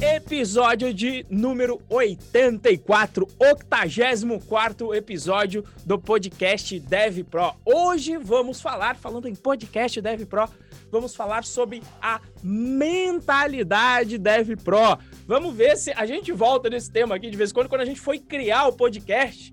[0.00, 7.54] Episódio de número 84, 84 episódio do podcast Dev Pro.
[7.64, 10.48] Hoje vamos falar, falando em podcast Dev Pro,
[10.90, 14.98] vamos falar sobre a mentalidade Dev Pro.
[15.28, 17.86] Vamos ver se a gente volta nesse tema aqui de vez em quando, quando a
[17.86, 19.52] gente foi criar o podcast.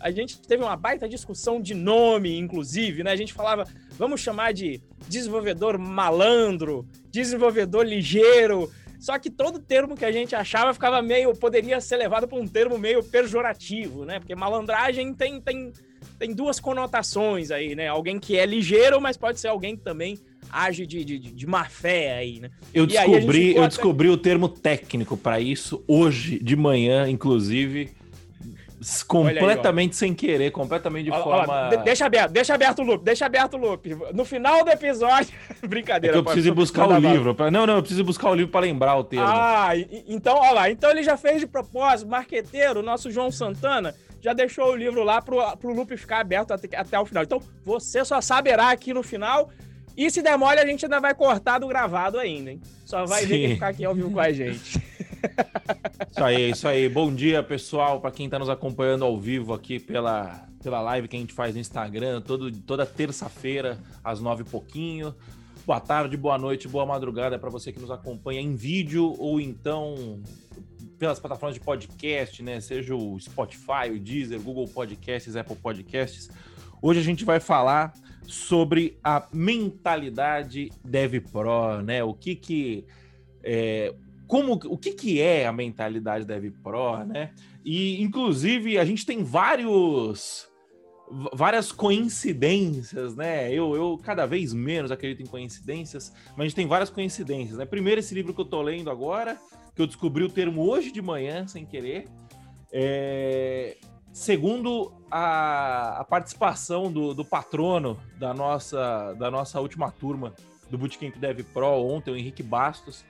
[0.00, 3.10] A gente teve uma baita discussão de nome, inclusive, né?
[3.12, 3.66] A gente falava,
[4.00, 8.70] vamos chamar de desenvolvedor malandro, desenvolvedor ligeiro.
[8.98, 11.34] Só que todo termo que a gente achava ficava meio.
[11.34, 14.18] poderia ser levado para um termo meio pejorativo, né?
[14.18, 15.70] Porque malandragem tem, tem,
[16.18, 17.88] tem duas conotações aí, né?
[17.88, 20.18] Alguém que é ligeiro, mas pode ser alguém que também
[20.50, 22.50] age de, de, de má fé aí, né?
[22.72, 27.90] Eu descobri, eu descobri o termo técnico para isso hoje de manhã, inclusive
[29.06, 31.68] completamente aí, sem querer, completamente de olha, forma.
[31.68, 33.96] Olha, deixa aberto, deixa aberto o loop, deixa aberto o loop.
[34.14, 35.32] No final do episódio.
[35.66, 36.16] Brincadeira.
[36.16, 37.34] É eu preciso buscar o livro.
[37.34, 37.50] Pra...
[37.50, 39.26] Não, não, eu preciso buscar o livro para lembrar o termo.
[39.28, 39.70] Ah,
[40.08, 40.70] então, olha lá.
[40.70, 43.94] Então ele já fez de propósito, marqueteiro, nosso João Santana.
[44.20, 47.22] Já deixou o livro lá pro, pro loop ficar aberto até, até o final.
[47.22, 49.50] Então, você só saberá aqui no final.
[50.00, 52.60] E se der mole, a gente ainda vai cortar do gravado ainda, hein?
[52.86, 53.28] Só vai Sim.
[53.28, 54.80] ver quem ficar aqui ao vivo com a gente.
[56.10, 56.88] Isso aí, isso aí.
[56.88, 61.16] Bom dia, pessoal, para quem está nos acompanhando ao vivo aqui pela, pela live que
[61.16, 65.14] a gente faz no Instagram, todo, toda terça-feira, às nove e pouquinho.
[65.66, 70.22] Boa tarde, boa noite, boa madrugada para você que nos acompanha em vídeo ou então
[70.98, 72.58] pelas plataformas de podcast, né?
[72.62, 76.30] Seja o Spotify, o Deezer, Google Podcasts, Apple Podcasts.
[76.80, 82.02] Hoje a gente vai falar sobre a mentalidade Dev Pro, né?
[82.04, 82.84] O que que
[83.42, 83.94] é,
[84.26, 87.32] como o que, que é a mentalidade Dev Pro, né?
[87.64, 90.48] E inclusive a gente tem vários
[91.34, 93.52] várias coincidências, né?
[93.52, 97.64] Eu, eu cada vez menos acredito em coincidências, mas a gente tem várias coincidências, né?
[97.64, 99.36] Primeiro esse livro que eu tô lendo agora,
[99.74, 102.04] que eu descobri o termo hoje de manhã sem querer.
[102.72, 103.76] É...
[104.12, 110.34] Segundo a, a participação do, do, patrono da nossa da nossa última turma
[110.68, 113.04] do Bootcamp Dev Pro ontem, o Henrique Bastos,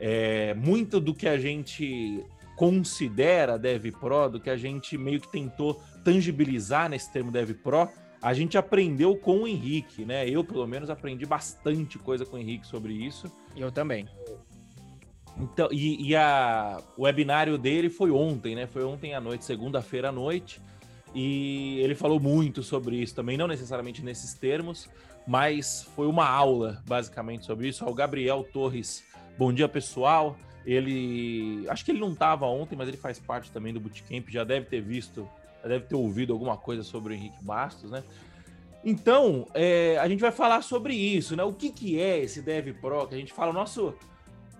[0.00, 2.24] é, muito do que a gente
[2.56, 7.88] considera Dev Pro, do que a gente meio que tentou tangibilizar nesse termo Dev Pro,
[8.20, 10.28] a gente aprendeu com o Henrique, né?
[10.28, 13.30] Eu, pelo menos, aprendi bastante coisa com o Henrique sobre isso.
[13.56, 14.08] Eu também.
[15.38, 18.66] Então, e, e a, o webinário dele foi ontem, né?
[18.66, 20.60] Foi ontem à noite, segunda-feira à noite.
[21.14, 24.88] E ele falou muito sobre isso também, não necessariamente nesses termos,
[25.26, 27.84] mas foi uma aula, basicamente, sobre isso.
[27.84, 29.04] O Gabriel Torres
[29.36, 30.36] Bom dia, pessoal.
[30.64, 31.66] Ele.
[31.68, 34.66] Acho que ele não estava ontem, mas ele faz parte também do Bootcamp, já deve
[34.66, 35.28] ter visto,
[35.60, 38.04] já deve ter ouvido alguma coisa sobre o Henrique Bastos, né?
[38.84, 41.42] Então, é, a gente vai falar sobre isso, né?
[41.42, 43.08] O que, que é esse Dev Pro?
[43.08, 43.94] Que a gente fala, o nosso,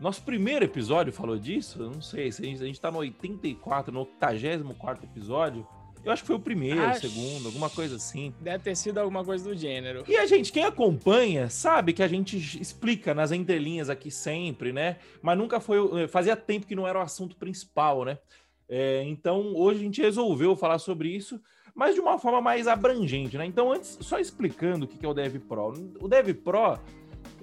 [0.00, 1.82] nosso primeiro episódio falou disso?
[1.82, 5.66] Eu não sei, se a gente, a gente tá no 84, no 84 episódio.
[6.05, 8.34] Eu acho que foi o primeiro, o segundo, alguma coisa assim.
[8.38, 10.05] Deve ter sido alguma coisa do gênero.
[10.06, 14.99] E a gente, quem acompanha, sabe que a gente explica nas entrelinhas aqui sempre, né?
[15.22, 16.06] Mas nunca foi.
[16.09, 18.19] Fazia tempo que não era o assunto principal, né?
[18.69, 21.41] É, então, hoje a gente resolveu falar sobre isso,
[21.75, 23.47] mas de uma forma mais abrangente, né?
[23.47, 25.72] Então, antes, só explicando o que é o Dev Pro.
[26.00, 26.78] O Dev Pro,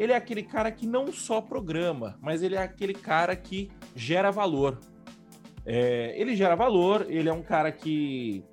[0.02, 4.32] ele é aquele cara que não só programa, mas ele é aquele cara que gera
[4.32, 4.80] valor.
[5.64, 8.44] É, ele gera valor, ele é um cara que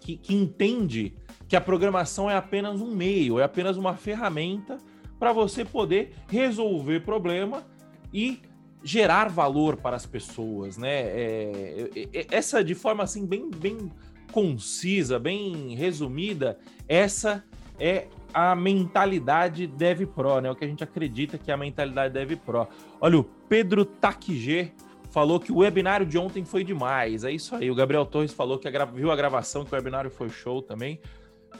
[0.00, 1.14] que, que entende
[1.46, 4.78] que a programação é apenas um meio, é apenas uma ferramenta
[5.18, 7.62] para você poder resolver problema
[8.10, 8.40] e
[8.82, 11.00] gerar valor para as pessoas, né?
[11.00, 13.92] É, é, é, essa de forma assim bem, bem
[14.32, 17.44] concisa, bem resumida, essa
[17.78, 20.50] é a mentalidade Dev Pro, né?
[20.50, 22.68] O que a gente acredita que é a mentalidade Dev Pro.
[23.00, 24.72] Olha, o Pedro Takige
[25.10, 27.24] falou que o webinário de ontem foi demais.
[27.24, 27.70] É isso aí.
[27.70, 31.00] O Gabriel Torres falou que a viu a gravação, que o webinário foi show também.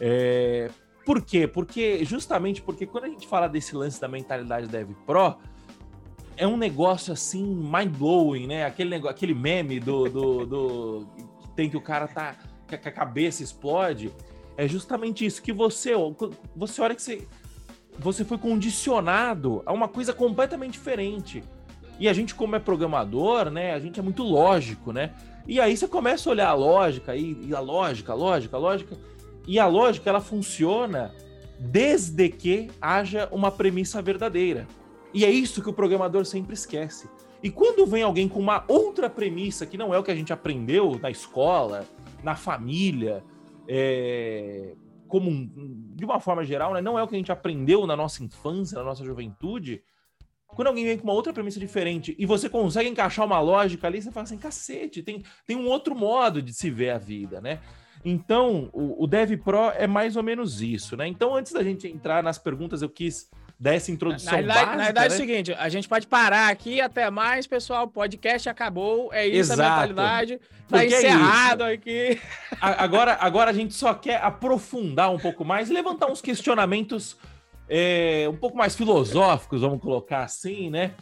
[0.01, 0.71] É...
[1.05, 1.47] Por quê?
[1.47, 5.37] Porque justamente porque quando a gente fala desse lance da mentalidade Dev Pro,
[6.37, 8.67] é um negócio assim mind-blowing, né?
[8.67, 11.07] Aquele, negócio, aquele meme do, do, do,
[11.57, 12.37] tem que o cara tá
[12.69, 14.13] que a cabeça explode.
[14.59, 15.93] É justamente isso que você
[16.55, 17.29] você olha que você
[17.97, 21.45] você foi condicionado a uma coisa completamente diferente.
[21.99, 25.15] E a gente, como é programador, né, a gente é muito lógico, né?
[25.47, 28.97] E aí você começa a olhar a lógica e, a lógica, a lógica, a lógica.
[29.47, 31.15] E a lógica ela funciona
[31.59, 34.67] desde que haja uma premissa verdadeira.
[35.15, 37.09] E é isso que o programador sempre esquece.
[37.43, 40.33] E quando vem alguém com uma outra premissa que não é o que a gente
[40.33, 41.87] aprendeu na escola,
[42.23, 43.25] na família,
[43.69, 44.75] é...
[45.07, 45.31] como
[45.95, 48.79] de uma forma geral, né, não é o que a gente aprendeu na nossa infância,
[48.79, 49.83] na nossa juventude,
[50.49, 54.01] quando alguém vem com uma outra premissa diferente e você consegue encaixar uma lógica ali,
[54.01, 57.61] você fala assim, cacete, tem, tem um outro modo de se ver a vida, né?
[58.05, 61.07] Então, o, o Dev Pro é mais ou menos isso, né?
[61.07, 64.85] Então, antes da gente entrar nas perguntas, eu quis dar essa introdução na, básica, Na
[64.85, 65.15] verdade né?
[65.15, 69.27] é o seguinte, a gente pode parar aqui, até mais, pessoal, o podcast acabou, é
[69.27, 69.61] isso Exato.
[69.63, 72.21] a mentalidade, tá Porque é encerrado aqui.
[72.61, 77.17] A- Agora, agora a gente só quer aprofundar um pouco mais e levantar uns questionamentos
[77.69, 80.93] é, um pouco mais filosóficos, vamos colocar assim, né?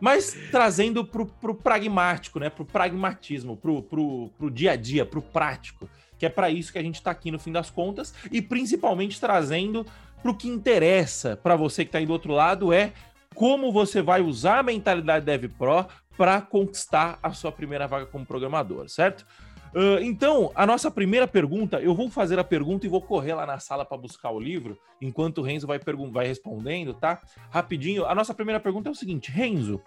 [0.00, 2.50] Mas trazendo pro, pro pragmático, né?
[2.50, 5.88] Pro pragmatismo, pro, pro, pro dia a dia, pro prático.
[6.18, 9.20] Que é para isso que a gente tá aqui no fim das contas, e principalmente
[9.20, 9.86] trazendo
[10.26, 12.92] pro que interessa para você que tá aí do outro lado, é
[13.32, 15.86] como você vai usar a mentalidade Dev Pro
[16.16, 19.24] para conquistar a sua primeira vaga como programador, certo?
[19.72, 23.46] Ah, então, a nossa primeira pergunta, eu vou fazer a pergunta e vou correr lá
[23.46, 25.78] na sala para buscar o livro, enquanto o Renzo vai,
[26.10, 27.22] vai respondendo, tá?
[27.50, 28.04] Rapidinho.
[28.04, 29.80] A nossa primeira pergunta é o seguinte, Renzo,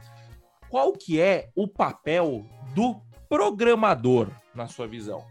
[0.70, 5.26] qual que é o papel do programador na sua visão?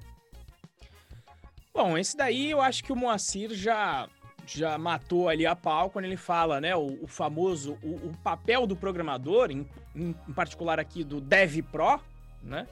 [1.72, 4.08] Bom, esse daí eu acho que o Moacir já,
[4.48, 6.74] já matou ali a pau quando ele fala, né?
[6.74, 11.58] O, o famoso, o, o papel do programador, em, em, em particular aqui do Dev
[11.70, 12.00] Pro,
[12.42, 12.66] né?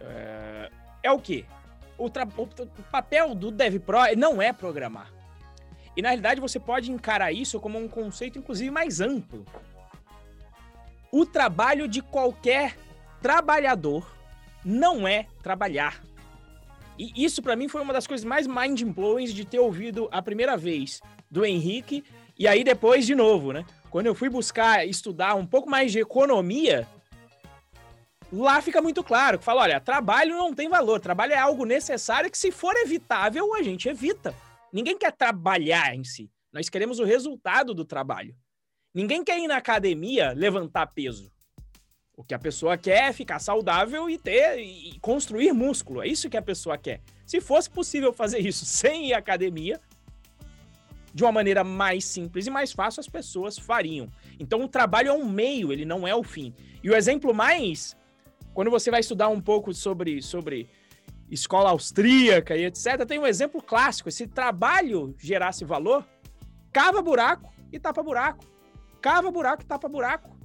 [0.00, 0.70] É,
[1.02, 1.44] é o quê?
[1.98, 5.12] O, o- papel do Dev Pro não é programar.
[5.96, 9.44] E na realidade você pode encarar isso como um conceito, inclusive, mais amplo.
[11.10, 12.76] O trabalho de qualquer
[13.20, 14.08] trabalhador
[14.64, 16.00] não é trabalhar.
[16.98, 20.20] E isso pra mim foi uma das coisas mais mind blowing de ter ouvido a
[20.20, 22.04] primeira vez do Henrique
[22.38, 23.64] e aí depois de novo, né?
[23.90, 26.86] Quando eu fui buscar estudar um pouco mais de economia,
[28.32, 32.30] lá fica muito claro que fala, olha, trabalho não tem valor, trabalho é algo necessário
[32.30, 34.34] que se for evitável, a gente evita.
[34.72, 36.30] Ninguém quer trabalhar em si.
[36.52, 38.36] Nós queremos o resultado do trabalho.
[38.94, 41.32] Ninguém quer ir na academia levantar peso.
[42.16, 46.02] O que a pessoa quer é ficar saudável e ter e construir músculo.
[46.02, 47.00] É isso que a pessoa quer.
[47.24, 49.80] Se fosse possível fazer isso sem ir à academia,
[51.12, 54.08] de uma maneira mais simples e mais fácil, as pessoas fariam.
[54.38, 56.54] Então, o trabalho é um meio, ele não é o fim.
[56.82, 57.96] E o exemplo mais,
[58.54, 60.68] quando você vai estudar um pouco sobre, sobre
[61.30, 64.10] escola austríaca e etc., tem um exemplo clássico.
[64.10, 66.04] Se trabalho gerasse valor,
[66.72, 68.44] cava buraco e tapa buraco.
[69.00, 70.38] Cava buraco e tapa buraco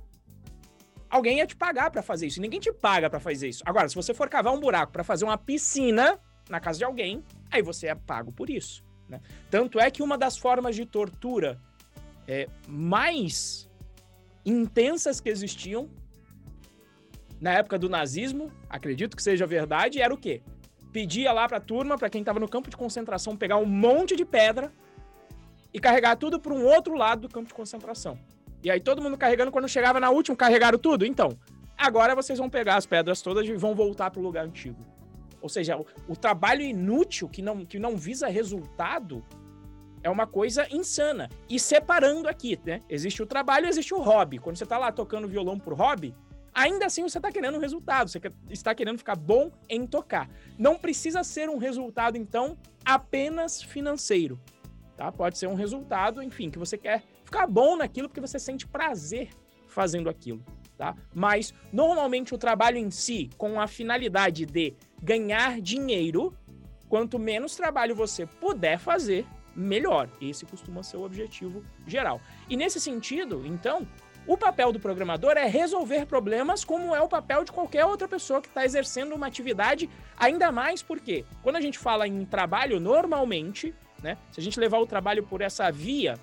[1.14, 2.42] alguém ia te pagar para fazer isso.
[2.42, 3.62] Ninguém te paga para fazer isso.
[3.66, 6.20] Agora, se você for cavar um buraco para fazer uma piscina
[6.50, 8.84] na casa de alguém, aí você é pago por isso.
[9.14, 9.22] Né?
[9.50, 11.60] Tanto é que uma das formas de tortura
[12.28, 13.70] é, mais
[14.46, 15.88] intensas que existiam
[17.40, 20.42] na época do nazismo, acredito que seja verdade, era o quê?
[20.92, 24.16] Pedia lá para a turma, para quem estava no campo de concentração, pegar um monte
[24.16, 24.72] de pedra
[25.74, 28.18] e carregar tudo para um outro lado do campo de concentração.
[28.64, 31.06] E aí todo mundo carregando, quando chegava na última, carregaram tudo?
[31.06, 31.38] Então,
[31.78, 34.93] agora vocês vão pegar as pedras todas e vão voltar para o lugar antigo.
[35.44, 39.22] Ou seja, o, o, trabalho inútil que não, que não visa resultado
[40.02, 41.30] é uma coisa insana.
[41.50, 42.82] E separando aqui, né?
[42.90, 44.40] Existe o trabalho existe o hobby.
[44.40, 46.16] Quando você está lá tocando violão por hobby,
[46.54, 50.30] ainda assim você está querendo um resultado, você está querendo ficar bom em tocar.
[50.58, 54.40] Não precisa ser um resultado, então, apenas financeiro.
[54.96, 55.12] Tá?
[55.12, 59.30] Pode ser um resultado, enfim, que você quer ficar bom naquilo porque você sente prazer
[59.68, 60.42] fazendo aquilo,
[60.78, 60.96] tá?
[61.14, 66.34] Mas normalmente o trabalho em si, com a finalidade de ganhar dinheiro,
[66.88, 70.10] quanto menos trabalho você puder fazer, melhor.
[70.22, 72.22] Esse costuma ser o objetivo geral.
[72.50, 73.86] E nesse sentido, então,
[74.26, 78.42] o papel do programador é resolver problemas como é o papel de qualquer outra pessoa
[78.42, 83.76] que está exercendo uma atividade, ainda mais porque quando a gente fala em trabalho, normalmente,
[84.02, 86.18] né, se a gente levar o trabalho por essa via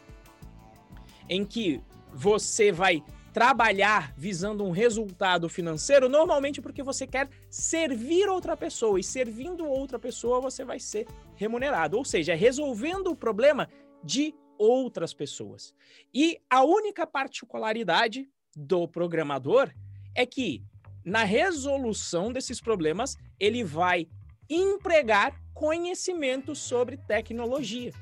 [1.29, 1.83] em que
[2.13, 9.05] você vai trabalhar visando um resultado financeiro, normalmente porque você quer servir outra pessoa e
[9.05, 11.07] servindo outra pessoa você vai ser
[11.37, 13.69] remunerado, ou seja, resolvendo o problema
[14.03, 15.75] de outras pessoas.
[16.13, 19.71] E a única particularidade do programador
[20.15, 20.63] é que
[21.05, 24.09] na resolução desses problemas ele vai
[24.49, 27.93] empregar conhecimento sobre tecnologia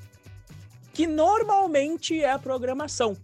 [0.99, 3.15] que normalmente é a programação.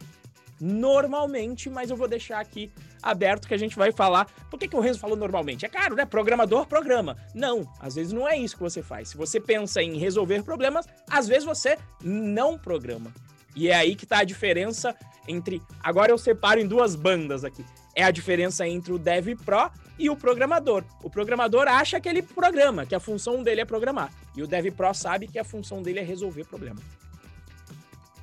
[0.60, 2.72] Normalmente, mas eu vou deixar aqui
[3.02, 4.26] aberto que a gente vai falar.
[4.50, 5.66] Por que, que o Renzo falou normalmente?
[5.66, 6.06] É claro, né?
[6.06, 7.18] Programador programa.
[7.34, 9.10] Não, às vezes não é isso que você faz.
[9.10, 13.12] Se você pensa em resolver problemas, às vezes você não programa.
[13.56, 14.96] E é aí que tá a diferença
[15.28, 15.62] entre.
[15.82, 17.66] Agora eu separo em duas bandas aqui.
[17.96, 20.84] É a diferença entre o Dev Pro e o programador.
[21.02, 24.12] O programador acha que ele programa, que a função dele é programar.
[24.36, 26.82] E o Dev Pro sabe que a função dele é resolver problema.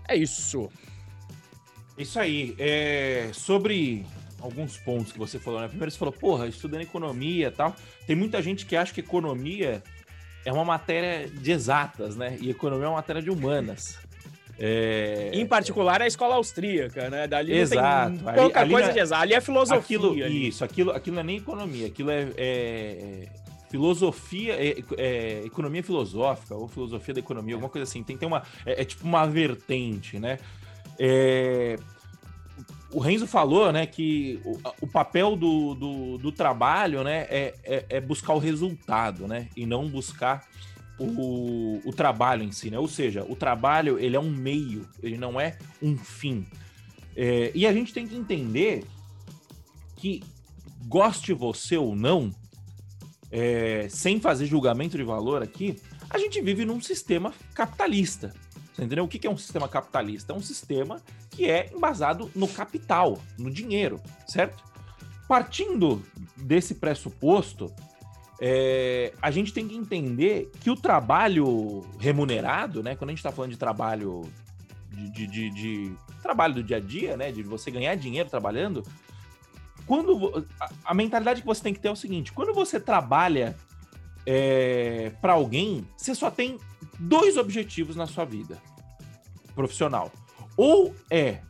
[0.07, 0.69] É isso.
[2.03, 2.55] Isso aí.
[2.59, 4.05] É, sobre
[4.41, 5.69] alguns pontos que você falou, né?
[5.69, 7.75] Primeiro você falou, porra, estudando economia e tal.
[8.07, 9.83] Tem muita gente que acha que economia
[10.45, 12.37] é uma matéria de exatas, né?
[12.41, 13.99] E economia é uma matéria de humanas.
[14.59, 15.31] É...
[15.33, 17.27] Em particular a escola austríaca, né?
[17.27, 18.17] Dali Exato.
[18.17, 18.95] tem pouca ali, coisa ali é...
[18.95, 19.23] de exato.
[19.23, 19.79] Ali é filosofia.
[19.79, 20.19] Aquilo.
[20.19, 23.29] Isso, aquilo, aquilo não é nem economia, aquilo é, é
[23.71, 28.03] filosofia, é, é, economia filosófica, ou filosofia da economia, alguma coisa assim.
[28.03, 28.43] Tem, tem uma.
[28.67, 30.39] É, é tipo uma vertente, né?
[32.93, 37.87] O Renzo falou, né, que o, o papel do, do, do, trabalho, né, é, é,
[37.89, 40.47] é, buscar o resultado, né, e não buscar
[40.99, 42.79] o, o trabalho em si, né?
[42.79, 46.47] Ou seja, o trabalho ele é um meio, ele não é um fim.
[47.17, 48.85] É, e a gente tem que entender
[49.97, 50.23] que
[50.87, 52.33] goste você ou não,
[53.31, 55.77] é, sem fazer julgamento de valor aqui,
[56.11, 58.35] a gente vive num sistema capitalista.
[58.73, 59.05] Você entendeu?
[59.05, 60.33] O que é um sistema capitalista?
[60.33, 61.03] É um sistema
[61.33, 64.63] que é embasado no capital, no dinheiro, certo?
[65.27, 66.03] Partindo
[66.37, 67.73] desse pressuposto,
[68.41, 72.95] é, a gente tem que entender que o trabalho remunerado, né?
[72.95, 74.23] Quando a gente está falando de trabalho
[74.91, 77.33] de, de, de, de, trabalho do dia a dia, né?
[77.33, 78.83] De você ganhar dinheiro trabalhando,
[79.87, 83.57] quando a, a mentalidade que você tem que ter é o seguinte: quando você trabalha
[84.27, 86.59] é, para alguém, você só tem
[86.99, 88.59] dois objetivos na sua vida
[89.55, 90.13] profissional.
[90.57, 91.41] Ou é.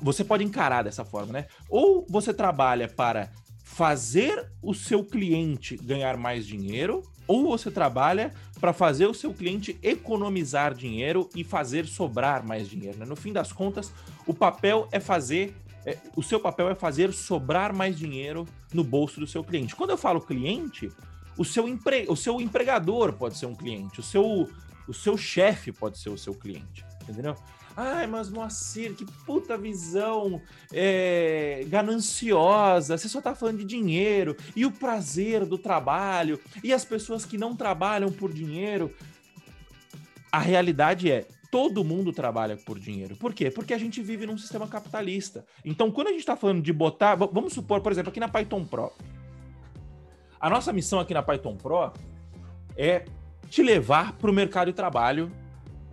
[0.00, 1.46] Você pode encarar dessa forma, né?
[1.68, 3.30] Ou você trabalha para
[3.64, 9.78] fazer o seu cliente ganhar mais dinheiro, ou você trabalha para fazer o seu cliente
[9.82, 12.98] economizar dinheiro e fazer sobrar mais dinheiro.
[12.98, 13.04] Né?
[13.04, 13.92] No fim das contas,
[14.26, 15.54] o papel é fazer.
[15.84, 19.76] É, o seu papel é fazer sobrar mais dinheiro no bolso do seu cliente.
[19.76, 20.90] Quando eu falo cliente,
[21.36, 22.06] o seu, empre...
[22.08, 24.48] o seu empregador pode ser um cliente, o seu,
[24.88, 27.36] o seu chefe pode ser o seu cliente, entendeu?
[27.76, 30.40] Ai, mas Moacir, que puta visão
[30.72, 32.96] é, gananciosa.
[32.96, 37.36] Você só tá falando de dinheiro e o prazer do trabalho e as pessoas que
[37.36, 38.94] não trabalham por dinheiro.
[40.32, 43.14] A realidade é, todo mundo trabalha por dinheiro.
[43.16, 43.50] Por quê?
[43.50, 45.44] Porque a gente vive num sistema capitalista.
[45.62, 48.64] Então, quando a gente está falando de botar, vamos supor, por exemplo, aqui na Python
[48.64, 48.90] Pro,
[50.40, 51.92] a nossa missão aqui na Python Pro
[52.74, 53.04] é
[53.50, 55.30] te levar para o mercado de trabalho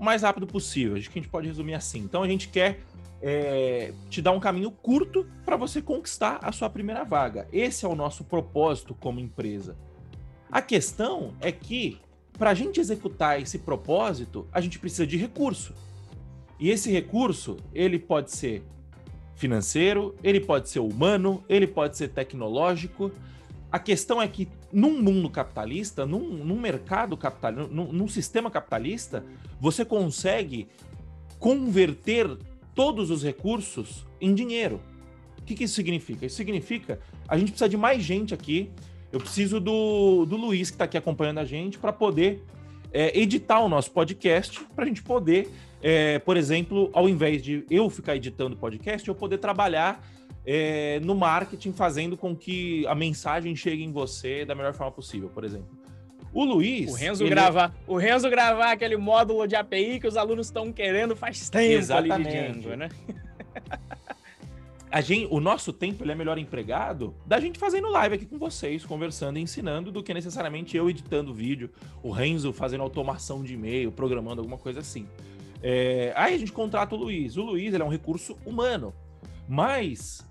[0.04, 0.98] o mais rápido possível.
[0.98, 2.00] Acho que a gente pode resumir assim.
[2.00, 2.82] Então a gente quer
[3.22, 7.48] é, te dar um caminho curto para você conquistar a sua primeira vaga.
[7.54, 9.78] Esse é o nosso propósito como empresa.
[10.52, 12.00] A questão é que
[12.38, 15.74] para a gente executar esse propósito, a gente precisa de recurso.
[16.60, 18.62] E esse recurso, ele pode ser
[19.36, 23.12] financeiro, ele pode ser humano, ele pode ser tecnológico,
[23.74, 29.26] a questão é que num mundo capitalista, num, num mercado capitalista, num, num, sistema capitalista,
[29.60, 30.68] você consegue
[31.40, 32.38] converter
[32.76, 34.80] todos os recursos em dinheiro.
[35.40, 36.24] O que, que isso significa?
[36.24, 38.70] Isso significa a gente precisa de mais gente aqui.
[39.12, 42.44] Eu preciso do, do Luiz, que está aqui acompanhando a gente, para poder
[42.92, 45.50] é, editar o nosso podcast, para a gente poder,
[45.84, 50.02] é, por exemplo, ao invés de eu ficar editando podcast, eu poder trabalhar
[50.46, 55.30] é, no marketing, fazendo com que a mensagem chegue em você da melhor forma possível,
[55.30, 55.78] por exemplo.
[56.34, 56.90] O Luiz.
[56.90, 57.30] O Renzo, ele...
[57.32, 61.74] gravar, o Renzo gravar aquele módulo de API que os alunos estão querendo faz tempo
[61.74, 62.30] Exatamente.
[62.30, 62.90] ali de Django, né?
[64.90, 68.38] a gente, o nosso tempo ele é melhor empregado da gente fazendo live aqui com
[68.38, 71.70] vocês, conversando e ensinando, do que necessariamente eu editando vídeo,
[72.02, 75.08] o Renzo fazendo automação de e-mail, programando alguma coisa assim.
[75.64, 77.38] É, aí a gente contrata o Luiz.
[77.38, 78.94] O Luiz ele é um recurso humano,
[79.48, 80.28] mas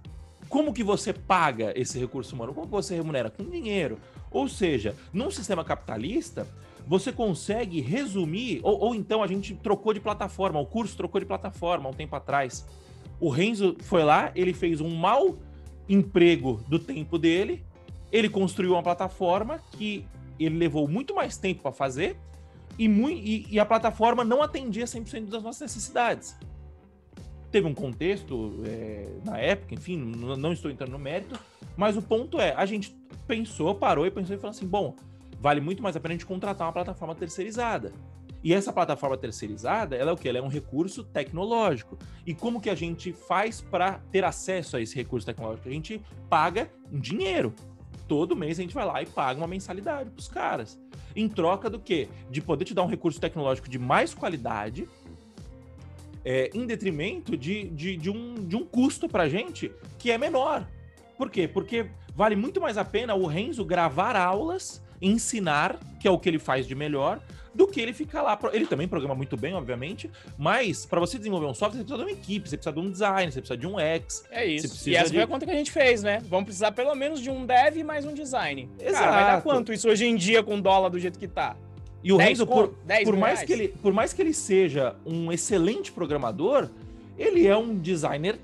[0.48, 2.52] como que você paga esse recurso humano?
[2.52, 3.30] Como você remunera?
[3.30, 3.98] Com dinheiro.
[4.30, 6.46] Ou seja, num sistema capitalista,
[6.86, 11.26] você consegue resumir, ou, ou, então a gente trocou de plataforma, o curso trocou de
[11.26, 12.66] plataforma um tempo atrás.
[13.18, 15.38] O Renzo foi lá, ele fez um mau
[15.88, 17.64] emprego do tempo dele,
[18.10, 20.04] ele construiu uma plataforma que
[20.38, 22.16] ele levou muito mais tempo para fazer
[22.78, 26.36] e, e, e, a plataforma não atendia 100% das nossas necessidades
[27.52, 31.38] teve um contexto é, na época, enfim, não estou entrando no mérito,
[31.76, 34.96] mas o ponto é, a gente pensou, parou e pensou e falou assim, bom,
[35.38, 37.92] vale muito mais a pena a gente contratar uma plataforma terceirizada.
[38.42, 40.28] E essa plataforma terceirizada, ela é o que?
[40.28, 41.96] Ela é um recurso tecnológico.
[42.26, 45.68] E como que a gente faz para ter acesso a esse recurso tecnológico?
[45.68, 47.54] A gente paga um dinheiro.
[48.08, 50.80] Todo mês a gente vai lá e paga uma mensalidade para os caras.
[51.14, 52.08] Em troca do quê?
[52.30, 54.88] De poder te dar um recurso tecnológico de mais qualidade,
[56.24, 60.66] é, em detrimento de, de, de, um, de um custo para gente que é menor.
[61.16, 61.48] Por quê?
[61.48, 66.28] Porque vale muito mais a pena o Renzo gravar aulas ensinar, que é o que
[66.28, 67.20] ele faz de melhor,
[67.54, 68.38] do que ele ficar lá.
[68.52, 72.10] Ele também programa muito bem, obviamente, mas para você desenvolver um software, você precisa de
[72.10, 74.24] uma equipe, você precisa de um design, você precisa de um X.
[74.30, 74.88] É isso.
[74.88, 75.16] E essa de...
[75.16, 76.22] foi a conta que a gente fez, né?
[76.28, 78.68] Vamos precisar pelo menos de um dev e mais um design.
[78.78, 79.04] Exato.
[79.04, 81.56] Cara, vai dar quanto isso hoje em dia com dólar do jeito que tá?
[82.02, 85.92] E o Renzo, por, por mais que ele, por mais que ele seja um excelente
[85.92, 86.68] programador,
[87.16, 88.38] ele é um designer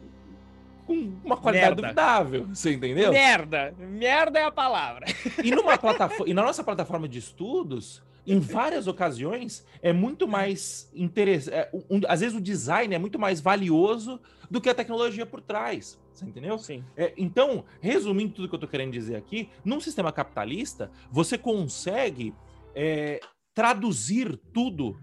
[0.89, 1.83] com uma qualidade Merda.
[1.83, 3.13] duvidável, você entendeu?
[3.13, 3.75] Merda.
[3.79, 5.05] Merda é a palavra.
[5.45, 10.91] E, numa plataforma, e na nossa plataforma de estudos, em várias ocasiões, é muito mais
[10.95, 11.55] interessante.
[11.55, 14.19] É, um, às vezes o design é muito mais valioso
[14.51, 16.01] do que a tecnologia por trás.
[16.15, 16.59] Você entendeu?
[16.59, 16.83] Sim.
[16.97, 22.35] É, então, resumindo tudo que eu estou querendo dizer aqui, num sistema capitalista, você consegue
[22.75, 23.21] é,
[23.55, 24.99] traduzir tudo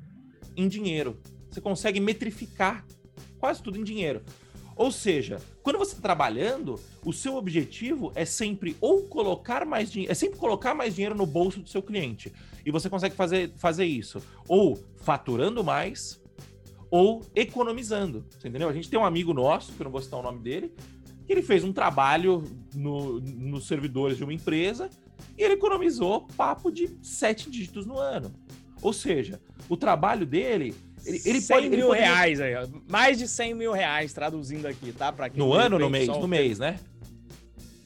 [0.57, 1.19] em dinheiro.
[1.51, 2.83] Você consegue metrificar
[3.39, 4.23] quase tudo em dinheiro.
[4.75, 10.11] Ou seja, quando você está trabalhando, o seu objetivo é sempre ou colocar mais dinheiro,
[10.11, 12.33] é sempre colocar mais dinheiro no bolso do seu cliente.
[12.65, 16.21] E você consegue fazer, fazer isso ou faturando mais
[16.91, 18.25] ou economizando.
[18.43, 18.67] Entendeu?
[18.67, 20.73] A gente tem um amigo nosso, que eu não vou citar o nome dele,
[21.25, 24.89] que ele fez um trabalho no, nos servidores de uma empresa
[25.37, 28.33] e ele economizou papo de sete dígitos no ano.
[28.81, 30.75] Ou seja, o trabalho dele
[31.05, 32.67] ele, ele 100 pode, mil ele reais aí, ó.
[32.89, 35.11] Mais de 100 mil reais, traduzindo aqui, tá?
[35.11, 36.07] Pra no ano ou no mês?
[36.07, 36.79] No mês, né?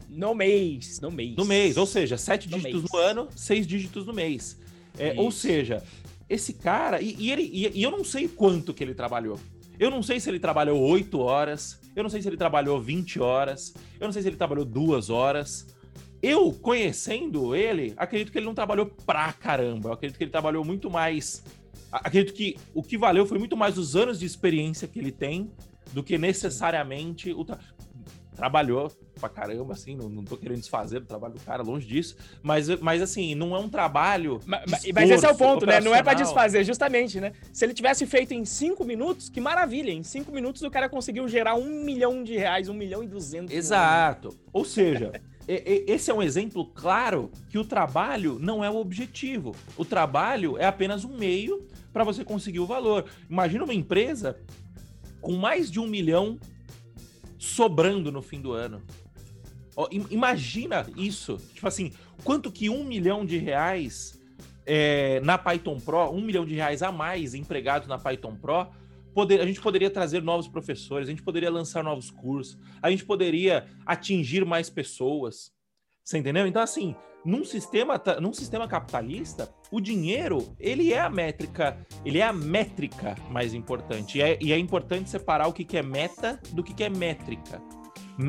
[0.10, 1.36] No mês, no mês.
[1.36, 2.92] No mês, ou seja, sete no dígitos mês.
[2.92, 4.58] no ano, seis dígitos no mês.
[4.98, 5.84] É, ou seja,
[6.30, 7.02] esse cara.
[7.02, 9.40] E, e ele, e, e, eu não sei quanto que ele trabalhou.
[9.78, 13.20] Eu não sei se ele trabalhou 8 horas, eu não sei se ele trabalhou 20
[13.20, 15.68] horas, eu não sei se ele trabalhou duas horas.
[16.22, 19.90] Eu, conhecendo ele, acredito que ele não trabalhou pra caramba.
[19.90, 21.42] Eu acredito que ele trabalhou muito mais
[21.92, 25.52] acredito que o que valeu foi muito mais os anos de experiência que ele tem
[25.94, 27.60] do que necessariamente o tra...
[28.36, 32.16] trabalhou pra caramba, assim, não, não tô querendo desfazer o trabalho do cara, longe disso,
[32.42, 34.40] mas, mas assim, não é um trabalho.
[34.46, 35.82] Mas, mas esse é o ponto, né?
[35.82, 37.34] Não é para desfazer, justamente, né?
[37.52, 41.28] Se ele tivesse feito em cinco minutos, que maravilha, em cinco minutos o cara conseguiu
[41.28, 43.54] gerar um milhão de reais, um milhão e duzentos.
[43.54, 44.38] Exato.
[44.54, 45.12] Ou seja.
[45.52, 49.56] Esse é um exemplo claro que o trabalho não é o objetivo.
[49.76, 53.06] O trabalho é apenas um meio para você conseguir o valor.
[53.28, 54.40] Imagina uma empresa
[55.20, 56.40] com mais de um milhão
[57.40, 58.82] sobrando no fim do ano.
[60.12, 61.38] Imagina isso.
[61.54, 61.94] Tipo assim,
[62.24, 64.22] quanto que um milhão de reais
[64.68, 68.68] é, na Python Pro, um milhão de reais a mais empregados na Python Pro,
[69.20, 73.04] poder, a gente poderia trazer novos professores, a gente poderia lançar novos cursos, a gente
[73.04, 75.52] poderia atingir mais pessoas.
[76.02, 76.48] Você entendeu?
[76.48, 82.24] Então, assim, num sistema, num sistema capitalista, o dinheiro, ele é a métrica, ele é
[82.24, 84.20] a métrica mais importante.
[84.20, 86.90] E é, e é importante separar o que, que é meta do que, que é
[86.90, 87.62] métrica.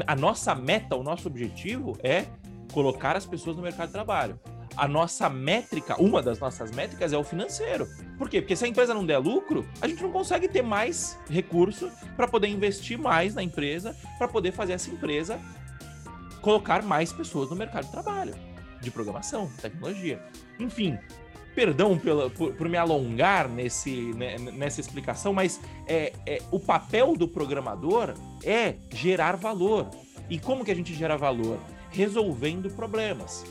[0.08, 2.26] A nossa meta, o nosso objetivo é
[2.72, 4.40] colocar as pessoas no mercado de trabalho.
[4.80, 7.86] A nossa métrica, uma das nossas métricas é o financeiro.
[8.16, 8.40] Por quê?
[8.40, 12.26] Porque se a empresa não der lucro, a gente não consegue ter mais recurso para
[12.26, 15.38] poder investir mais na empresa, para poder fazer essa empresa
[16.40, 18.34] colocar mais pessoas no mercado de trabalho
[18.80, 20.18] de programação, tecnologia.
[20.58, 20.98] Enfim,
[21.54, 27.14] perdão pela, por, por, me alongar nesse, né, nessa explicação, mas é, é, o papel
[27.18, 29.90] do programador é gerar valor.
[30.30, 31.58] E como que a gente gera valor?
[31.90, 33.44] Resolvendo problemas.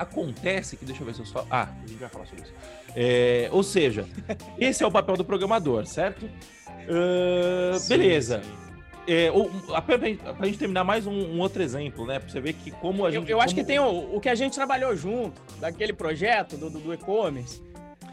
[0.00, 1.46] Acontece que, deixa eu ver se eu só.
[1.50, 2.54] Ah, a gente vai falar sobre isso.
[2.96, 4.06] É, ou seja,
[4.58, 6.24] esse é o papel do programador, certo?
[6.24, 8.42] Uh, sim, beleza.
[8.42, 8.70] Sim.
[9.06, 9.50] É, ou,
[9.82, 12.18] pra, pra gente terminar mais um, um, outro exemplo, né?
[12.18, 13.24] Pra você ver que como a gente.
[13.24, 13.44] Eu, eu como...
[13.44, 16.94] acho que tem o, o que a gente trabalhou junto, daquele projeto do, do, do
[16.94, 17.60] e-commerce.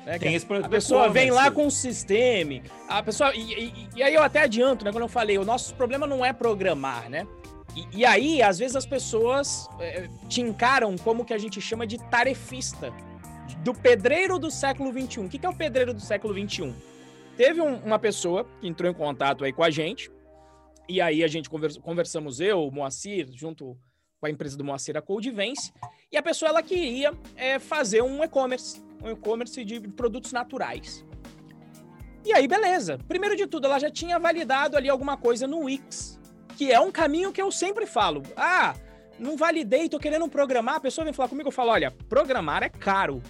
[0.05, 0.19] Né?
[0.19, 3.33] Tem esse a pessoa vem lá com um sistema, a pessoa.
[3.33, 4.91] E, e, e, aí eu até adianto, né?
[4.91, 7.25] Quando eu falei, o nosso problema não é programar, né?
[7.77, 11.85] E, e aí, às vezes, as pessoas é, te encaram como que a gente chama
[11.85, 12.91] de tarefista.
[13.63, 15.19] Do pedreiro do século XXI.
[15.19, 16.73] O que, que é o pedreiro do século XXI?
[17.35, 20.09] Teve um, uma pessoa que entrou em contato aí com a gente,
[20.89, 23.77] e aí a gente conversa, conversamos eu, o Moacir, junto
[24.19, 25.71] com a empresa do Moacir, a Codevence,
[26.11, 31.05] e a pessoa ela queria é, fazer um e-commerce, um e-commerce de produtos naturais.
[32.25, 32.97] E aí, beleza.
[33.07, 36.16] Primeiro de tudo, ela já tinha validado ali alguma coisa no Wix,
[36.57, 38.23] que é um caminho que eu sempre falo.
[38.35, 38.73] Ah,
[39.19, 40.75] não validei, tô querendo programar.
[40.75, 43.21] A pessoa vem falar comigo, eu falo, olha, programar é caro.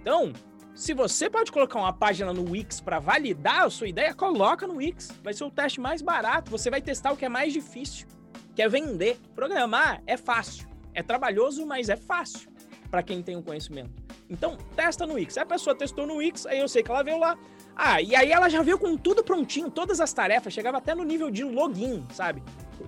[0.00, 0.32] Então,
[0.74, 4.78] se você pode colocar uma página no Wix para validar a sua ideia, coloca no
[4.78, 5.12] Wix.
[5.22, 6.50] Vai ser o teste mais barato.
[6.50, 8.08] Você vai testar o que é mais difícil,
[8.56, 9.20] que é vender.
[9.36, 10.68] Programar é fácil.
[10.92, 12.50] É trabalhoso, mas é fácil
[12.90, 14.02] para quem tem o um conhecimento.
[14.28, 15.38] Então, testa no Wix.
[15.38, 17.38] A pessoa testou no Wix, aí eu sei que ela veio lá.
[17.74, 21.04] Ah, e aí ela já veio com tudo prontinho, todas as tarefas, chegava até no
[21.04, 22.42] nível de login, sabe?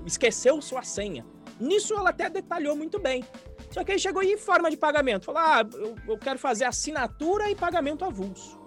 [0.05, 1.25] Esqueceu sua senha.
[1.59, 3.25] Nisso ela até detalhou muito bem.
[3.71, 5.25] Só que aí chegou em forma de pagamento.
[5.25, 8.59] Falou, ah, eu, eu quero fazer assinatura e pagamento avulso.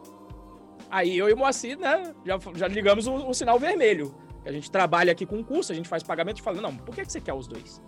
[0.89, 4.15] Aí eu e o Moacir, né, já, já ligamos o, o, sinal vermelho.
[4.45, 7.05] A gente trabalha aqui com curso, a gente faz pagamento e fala, não, por que,
[7.05, 7.81] que você quer os dois?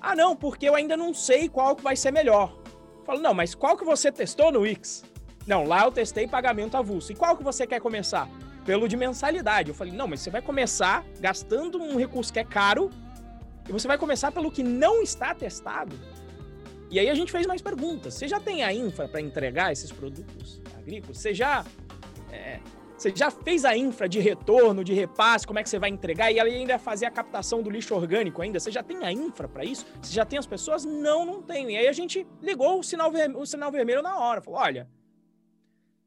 [0.00, 2.56] Ah, não, porque eu ainda não sei qual que vai ser melhor.
[3.04, 5.04] Falo, não, mas qual que você testou no Wix?
[5.48, 7.10] Não, lá eu testei pagamento avulso.
[7.10, 8.28] E qual que você quer começar?
[8.66, 9.70] Pelo de mensalidade.
[9.70, 12.90] Eu falei, não, mas você vai começar gastando um recurso que é caro
[13.66, 15.98] e você vai começar pelo que não está testado.
[16.90, 18.12] E aí a gente fez mais perguntas.
[18.12, 21.16] Você já tem a infra para entregar esses produtos agrícolas?
[21.16, 21.64] Você já
[22.30, 22.60] é,
[22.94, 26.30] você já fez a infra de retorno, de repasse, como é que você vai entregar?
[26.30, 28.60] E ainda fazer a captação do lixo orgânico ainda?
[28.60, 29.86] Você já tem a infra para isso?
[30.02, 30.84] Você já tem as pessoas?
[30.84, 31.70] Não, não tem.
[31.70, 34.42] E aí a gente ligou o sinal, o sinal vermelho na hora.
[34.42, 34.88] Falou, olha,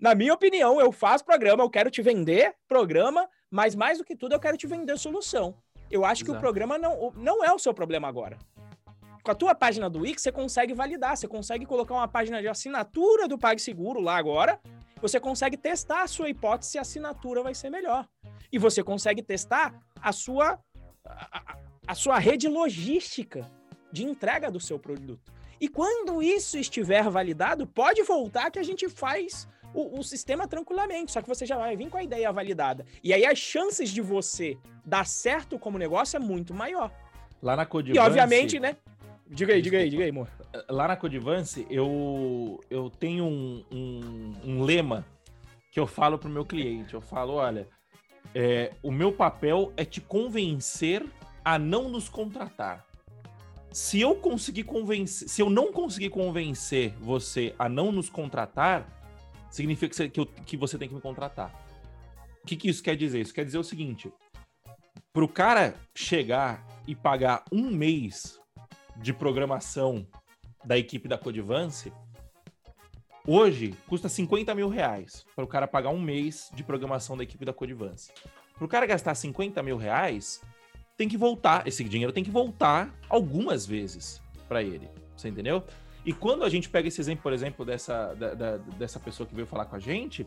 [0.01, 4.15] na minha opinião, eu faço programa, eu quero te vender programa, mas mais do que
[4.15, 5.55] tudo, eu quero te vender solução.
[5.91, 6.31] Eu acho Exato.
[6.31, 8.39] que o programa não, não é o seu problema agora.
[9.23, 12.47] Com a tua página do Wix, você consegue validar, você consegue colocar uma página de
[12.47, 14.59] assinatura do PagSeguro lá agora,
[14.99, 18.07] você consegue testar a sua hipótese se a assinatura vai ser melhor.
[18.51, 20.59] E você consegue testar a sua,
[21.05, 23.47] a, a sua rede logística
[23.91, 25.31] de entrega do seu produto.
[25.59, 31.11] E quando isso estiver validado, pode voltar que a gente faz o, o, sistema tranquilamente,
[31.11, 32.85] só que você já vai vir com a ideia validada.
[33.03, 36.91] E aí as chances de você dar certo como negócio é muito maior.
[37.41, 37.97] Lá na Codivance...
[37.97, 38.75] E obviamente, né?
[39.27, 40.27] Diga aí, diga aí, diga aí, amor.
[40.69, 45.05] Lá na Codivance, eu, eu tenho um, um, um lema
[45.71, 46.93] que eu falo pro meu cliente.
[46.93, 47.67] Eu falo, olha,
[48.35, 51.05] é, o meu papel é te convencer
[51.43, 52.85] a não nos contratar.
[53.71, 59.00] Se eu conseguir convencer, se eu não conseguir convencer você a não nos contratar,
[59.51, 61.53] significa que você, que, eu, que você tem que me contratar.
[62.43, 63.19] O que, que isso quer dizer?
[63.19, 64.11] Isso quer dizer o seguinte:
[65.13, 68.39] para o cara chegar e pagar um mês
[68.97, 70.07] de programação
[70.63, 71.91] da equipe da Codivance,
[73.27, 77.45] hoje custa 50 mil reais para o cara pagar um mês de programação da equipe
[77.45, 78.11] da Codivance.
[78.55, 80.41] Para o cara gastar 50 mil reais,
[80.95, 84.87] tem que voltar, esse dinheiro tem que voltar algumas vezes para ele.
[85.15, 85.63] Você entendeu?
[86.05, 89.35] E quando a gente pega esse exemplo, por exemplo, dessa, da, da, dessa pessoa que
[89.35, 90.25] veio falar com a gente,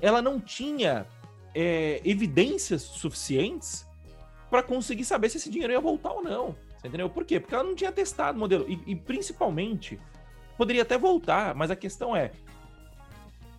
[0.00, 1.06] ela não tinha
[1.54, 3.86] é, evidências suficientes
[4.50, 6.56] para conseguir saber se esse dinheiro ia voltar ou não.
[6.76, 7.10] Você entendeu?
[7.10, 7.40] Por quê?
[7.40, 8.64] Porque ela não tinha testado o modelo.
[8.68, 9.98] E, e principalmente,
[10.56, 12.30] poderia até voltar, mas a questão é: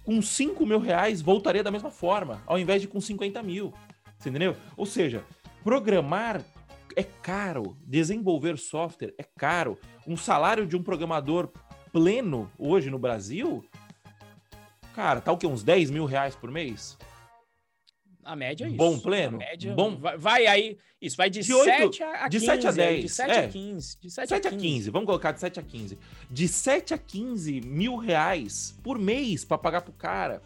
[0.05, 3.73] com 5 mil reais voltaria da mesma forma, ao invés de com 50 mil.
[4.17, 4.55] Você entendeu?
[4.77, 5.23] Ou seja,
[5.63, 6.43] programar
[6.95, 9.77] é caro, desenvolver software é caro.
[10.07, 11.51] Um salário de um programador
[11.91, 13.63] pleno hoje no Brasil,
[14.93, 15.47] cara, tá o quê?
[15.47, 16.97] Uns 10 mil reais por mês?
[18.23, 18.77] A média é isso.
[18.77, 19.37] Bom pleno?
[19.37, 19.95] A média, Bom...
[19.95, 22.45] Vai, vai, aí, isso vai de, de 7 a, de 15.
[22.45, 23.01] 7 a 10.
[23.01, 23.39] De 7 é.
[23.39, 23.99] a 15.
[23.99, 24.67] De 7, 7 a 15.
[24.67, 24.89] 15.
[24.91, 25.97] Vamos colocar de 7 a 15.
[26.29, 30.41] De 7 a 15 mil reais por mês para pagar pro cara.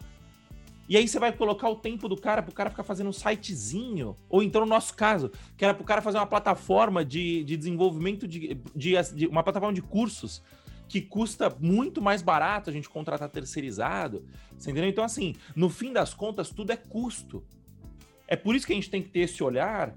[0.88, 4.16] E aí você vai colocar o tempo do cara pro cara ficar fazendo um sitezinho.
[4.28, 8.28] Ou então, no nosso caso, que era pro cara fazer uma plataforma de, de desenvolvimento
[8.28, 10.42] de, de, de uma plataforma de cursos
[10.86, 14.24] que custa muito mais barato a gente contratar terceirizado.
[14.56, 14.90] Você entendeu?
[14.90, 17.42] Então, assim, no fim das contas, tudo é custo.
[18.28, 19.96] É por isso que a gente tem que ter esse olhar.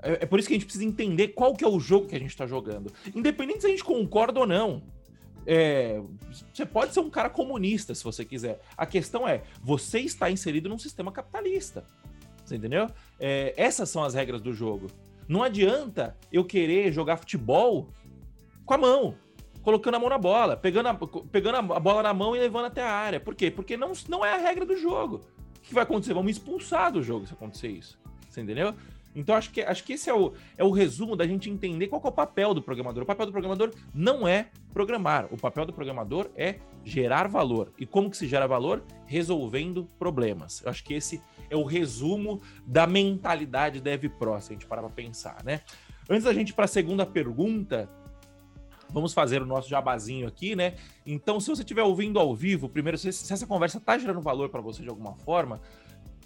[0.00, 2.14] É, é por isso que a gente precisa entender qual que é o jogo que
[2.14, 2.92] a gente está jogando.
[3.14, 4.82] Independente se a gente concorda ou não.
[5.46, 6.00] É,
[6.52, 8.60] você pode ser um cara comunista se você quiser.
[8.76, 11.84] A questão é, você está inserido num sistema capitalista.
[12.44, 12.88] Você entendeu?
[13.20, 14.88] É, essas são as regras do jogo.
[15.28, 17.88] Não adianta eu querer jogar futebol
[18.64, 19.14] com a mão,
[19.62, 20.94] colocando a mão na bola, pegando a,
[21.30, 23.20] pegando a bola na mão e levando até a área.
[23.20, 23.50] Por quê?
[23.50, 25.20] Porque não, não é a regra do jogo.
[25.58, 26.14] O que vai acontecer?
[26.14, 27.98] Vamos expulsar do jogo se acontecer isso.
[28.30, 28.74] Você entendeu?
[29.18, 32.00] Então acho que, acho que esse é o, é o resumo da gente entender qual
[32.04, 33.02] é o papel do programador.
[33.02, 35.26] O papel do programador não é programar.
[35.32, 37.72] O papel do programador é gerar valor.
[37.76, 38.84] E como que se gera valor?
[39.06, 40.62] Resolvendo problemas.
[40.62, 44.90] Eu acho que esse é o resumo da mentalidade DevPro, se a gente parar para
[44.90, 45.62] pensar, né?
[46.08, 47.90] Antes da gente para a segunda pergunta,
[48.88, 50.74] vamos fazer o nosso jabazinho aqui, né?
[51.04, 54.48] Então, se você estiver ouvindo ao vivo, primeiro, se, se essa conversa está gerando valor
[54.48, 55.60] para você de alguma forma,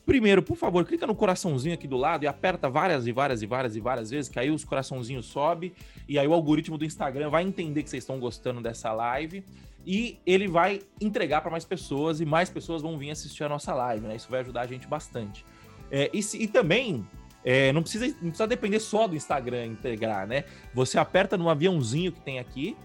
[0.05, 3.47] Primeiro, por favor, clica no coraçãozinho aqui do lado e aperta várias e várias e
[3.47, 5.73] várias e várias vezes, que aí os coraçãozinhos sobe
[6.09, 9.45] e aí o algoritmo do Instagram vai entender que vocês estão gostando dessa live
[9.87, 13.73] e ele vai entregar para mais pessoas e mais pessoas vão vir assistir a nossa
[13.75, 14.17] live, né?
[14.17, 15.45] Isso vai ajudar a gente bastante.
[15.91, 17.07] É, e, se, e, também
[17.45, 20.45] é, não, precisa, não precisa depender só do Instagram integrar, né?
[20.75, 22.77] Você aperta no aviãozinho que tem aqui,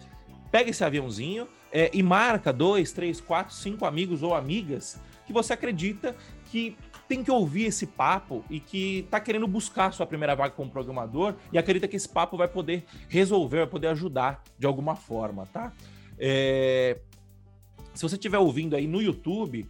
[0.51, 5.53] pega esse aviãozinho é, e marca dois, três, quatro, cinco amigos ou amigas que você
[5.53, 6.15] acredita
[6.49, 6.75] que
[7.08, 11.36] tem que ouvir esse papo e que está querendo buscar sua primeira vaga como programador
[11.52, 15.72] e acredita que esse papo vai poder resolver, vai poder ajudar de alguma forma, tá?
[16.20, 17.00] É...
[17.93, 19.67] Se você estiver ouvindo aí no YouTube,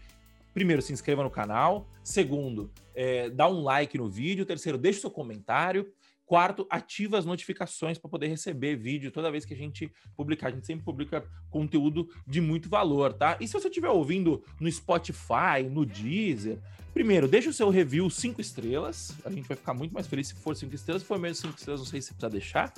[0.54, 1.88] primeiro, se inscreva no canal.
[2.04, 4.46] Segundo, é, dá um like no vídeo.
[4.46, 5.88] Terceiro, deixe seu comentário.
[6.28, 10.50] Quarto, ativa as notificações para poder receber vídeo toda vez que a gente publicar.
[10.50, 13.38] A gente sempre publica conteúdo de muito valor, tá?
[13.40, 16.60] E se você estiver ouvindo no Spotify, no Deezer,
[16.94, 19.16] primeiro, deixa o seu review cinco estrelas.
[19.24, 21.02] A gente vai ficar muito mais feliz se for cinco estrelas.
[21.02, 22.74] Se for menos cinco estrelas, não sei se precisa deixar.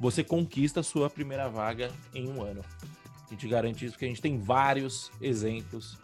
[0.00, 2.62] você conquista a sua primeira vaga em um ano.
[3.26, 5.98] A gente garante isso porque a gente tem vários exemplos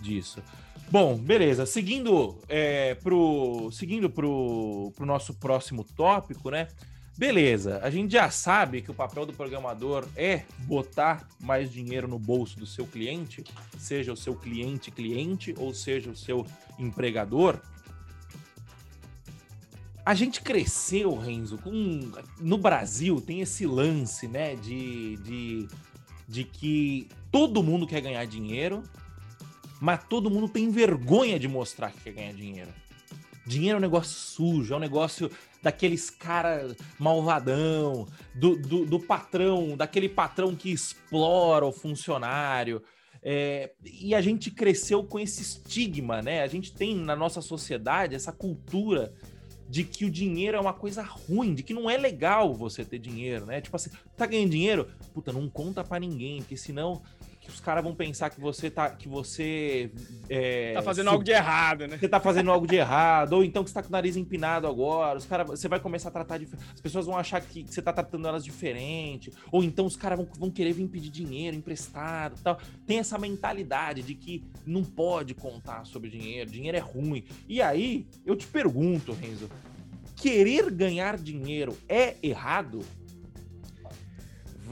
[0.00, 0.42] disso.
[0.90, 1.64] Bom, beleza.
[1.66, 6.68] Seguindo é, pro, seguindo pro, pro nosso próximo tópico, né?
[7.16, 12.18] Beleza, a gente já sabe que o papel do programador é botar mais dinheiro no
[12.18, 13.44] bolso do seu cliente,
[13.78, 16.46] seja o seu cliente cliente ou seja o seu
[16.78, 17.60] empregador.
[20.04, 25.68] A gente cresceu, Renzo, com no Brasil tem esse lance, né, de, de,
[26.26, 28.82] de que todo mundo quer ganhar dinheiro,
[29.80, 32.70] mas todo mundo tem vergonha de mostrar que quer ganhar dinheiro.
[33.46, 35.30] Dinheiro é um negócio sujo, é um negócio
[35.62, 42.82] daqueles cara malvadão, do, do, do patrão, daquele patrão que explora o funcionário.
[43.22, 46.42] É, e a gente cresceu com esse estigma, né?
[46.42, 49.14] A gente tem na nossa sociedade essa cultura
[49.68, 52.98] de que o dinheiro é uma coisa ruim, de que não é legal você ter
[52.98, 53.60] dinheiro, né?
[53.60, 54.88] Tipo assim, tá ganhando dinheiro?
[55.14, 57.00] Puta, não conta para ninguém, porque senão
[57.42, 58.90] que os caras vão pensar que você tá.
[58.90, 59.90] Que você.
[60.28, 61.98] É, tá fazendo algo de errado, né?
[61.98, 64.68] Você tá fazendo algo de errado, ou então que você tá com o nariz empinado
[64.68, 65.18] agora.
[65.18, 65.48] Os caras.
[65.48, 66.48] Você vai começar a tratar de.
[66.72, 69.32] As pessoas vão achar que você tá tratando elas diferente.
[69.50, 72.58] Ou então os caras vão, vão querer vir pedir dinheiro emprestado tal.
[72.86, 77.24] Tem essa mentalidade de que não pode contar sobre dinheiro, dinheiro é ruim.
[77.48, 79.50] E aí, eu te pergunto, Renzo,
[80.14, 82.84] querer ganhar dinheiro é errado?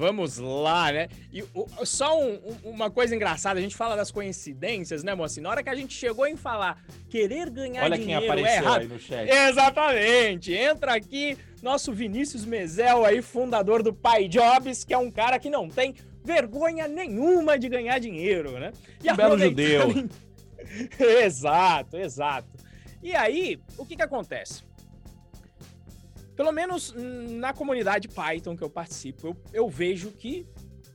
[0.00, 1.08] Vamos lá, né?
[1.30, 5.42] E o, só um, um, uma coisa engraçada, a gente fala das coincidências, né, moça?
[5.42, 8.56] Na hora que a gente chegou em falar querer ganhar Olha dinheiro quem apareceu é
[8.56, 8.80] errado.
[8.80, 9.30] Aí no chat.
[9.30, 10.54] Exatamente.
[10.54, 15.50] Entra aqui nosso Vinícius Mezel aí, fundador do Pai Jobs, que é um cara que
[15.50, 18.72] não tem vergonha nenhuma de ganhar dinheiro, né?
[19.04, 20.08] E um belo judeu.
[21.22, 22.48] exato, exato.
[23.02, 24.62] E aí, o que que acontece?
[26.40, 30.46] Pelo menos na comunidade Python que eu participo, eu, eu vejo que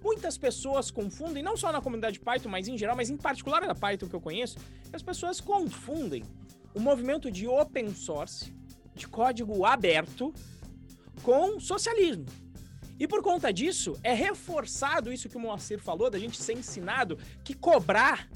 [0.04, 3.76] muitas pessoas confundem, não só na comunidade Python, mas em geral, mas em particular na
[3.76, 4.58] Python que eu conheço,
[4.92, 6.24] as pessoas confundem
[6.74, 8.52] o movimento de open source,
[8.96, 10.34] de código aberto,
[11.22, 12.26] com socialismo.
[13.00, 17.20] E por conta disso, é reforçado isso que o Moacir falou, da gente ser ensinado
[17.44, 18.28] que cobrar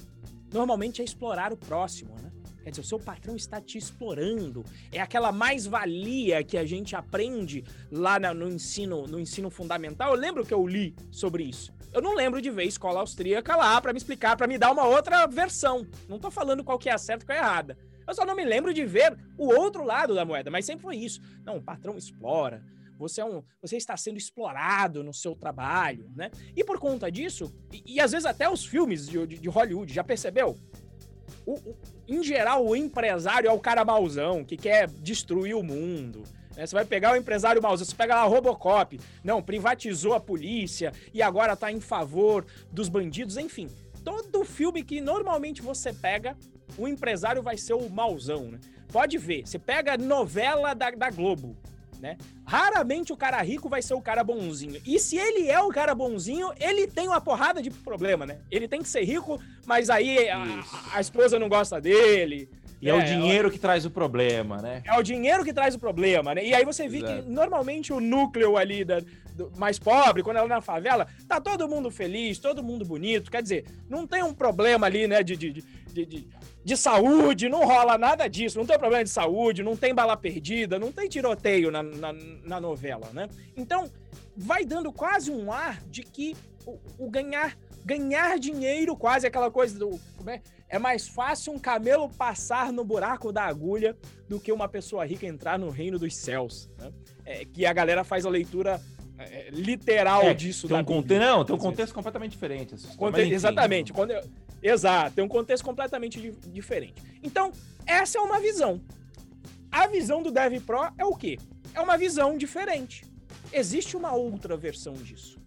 [0.54, 2.30] normalmente é explorar o próximo, né?
[2.70, 4.64] Quer dizer, o seu patrão está te explorando.
[4.92, 10.14] É aquela mais-valia que a gente aprende lá no ensino, no ensino fundamental.
[10.14, 11.74] Eu lembro que eu li sobre isso.
[11.92, 14.86] Eu não lembro de ver escola austríaca lá para me explicar, para me dar uma
[14.86, 15.88] outra versão.
[16.08, 17.78] Não tô falando qual que é a certa e qual é a errada.
[18.08, 20.98] Eu só não me lembro de ver o outro lado da moeda, mas sempre foi
[20.98, 21.20] isso.
[21.44, 22.64] Não, o patrão explora,
[23.00, 26.30] você é um, você está sendo explorado no seu trabalho, né?
[26.54, 29.92] E por conta disso, e, e às vezes até os filmes de, de, de Hollywood,
[29.94, 30.56] já percebeu?
[31.50, 31.76] O, o,
[32.08, 36.22] em geral, o empresário é o cara mauzão, que quer destruir o mundo.
[36.56, 36.68] Né?
[36.68, 41.24] Você vai pegar o empresário mauzão, você pega lá Robocop, não, privatizou a polícia e
[41.24, 43.68] agora está em favor dos bandidos, enfim.
[44.04, 46.38] Todo filme que normalmente você pega,
[46.78, 48.60] o empresário vai ser o mauzão, né?
[48.92, 51.58] Pode ver, você pega novela da, da Globo,
[52.00, 52.18] né?
[52.46, 54.82] Raramente o cara rico vai ser o cara bonzinho.
[54.86, 58.38] E se ele é o cara bonzinho, ele tem uma porrada de problema, né?
[58.50, 62.50] Ele tem que ser rico, mas aí a, a esposa não gosta dele.
[62.82, 64.82] E é, é o dinheiro que traz o problema, né?
[64.86, 66.46] É o dinheiro que traz o problema, né?
[66.46, 67.24] E aí você vê Exato.
[67.24, 69.02] que normalmente o núcleo ali da,
[69.36, 73.30] do, mais pobre, quando ela é na favela, tá todo mundo feliz, todo mundo bonito.
[73.30, 76.28] Quer dizer, não tem um problema ali, né, de, de, de, de
[76.63, 80.78] de saúde, não rola nada disso, não tem problema de saúde, não tem bala perdida,
[80.78, 83.28] não tem tiroteio na, na, na novela, né?
[83.56, 83.89] Então,
[84.36, 89.80] vai dando quase um ar de que o, o ganhar ganhar dinheiro, quase aquela coisa
[89.80, 89.99] do.
[90.28, 90.41] É?
[90.67, 90.78] é?
[90.78, 93.97] mais fácil um camelo passar no buraco da agulha
[94.28, 96.69] do que uma pessoa rica entrar no reino dos céus.
[96.78, 96.91] Né?
[97.25, 98.80] É, que a galera faz a leitura
[99.20, 101.04] é, literal é, disso tem um.
[101.20, 102.76] Não, tem um contexto completamente diferente.
[102.96, 103.20] Conte...
[103.20, 103.92] Exatamente.
[103.92, 104.24] Quando eu...
[104.64, 107.02] Exato, tem um contexto completamente di diferente.
[107.22, 107.52] Então,
[107.86, 108.82] essa é uma visão.
[109.72, 111.38] A visão do Dev Pro é o quê?
[111.74, 113.04] É uma visão diferente.
[113.52, 115.38] Existe uma outra versão disso.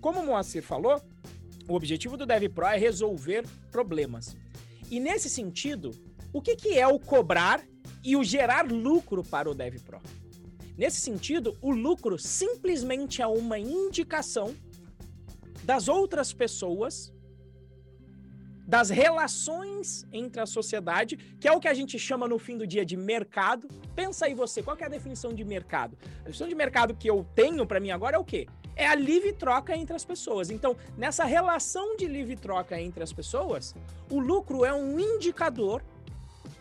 [0.00, 1.00] Como o Moacir falou,
[1.68, 4.36] o objetivo do Dev Pro é resolver problemas.
[4.90, 5.90] E nesse sentido,
[6.32, 7.62] o que, que é o cobrar
[8.02, 10.00] e o gerar lucro para o Dev Pro?
[10.78, 14.54] Nesse sentido, o lucro simplesmente é uma indicação
[15.64, 17.12] das outras pessoas
[18.64, 22.66] das relações entre a sociedade, que é o que a gente chama no fim do
[22.66, 23.66] dia de mercado.
[23.96, 25.96] Pensa aí você, qual é a definição de mercado?
[26.02, 28.46] A definição de mercado que eu tenho para mim agora é o quê?
[28.76, 30.50] É a livre troca entre as pessoas.
[30.50, 33.74] Então, nessa relação de livre troca entre as pessoas,
[34.10, 35.82] o lucro é um indicador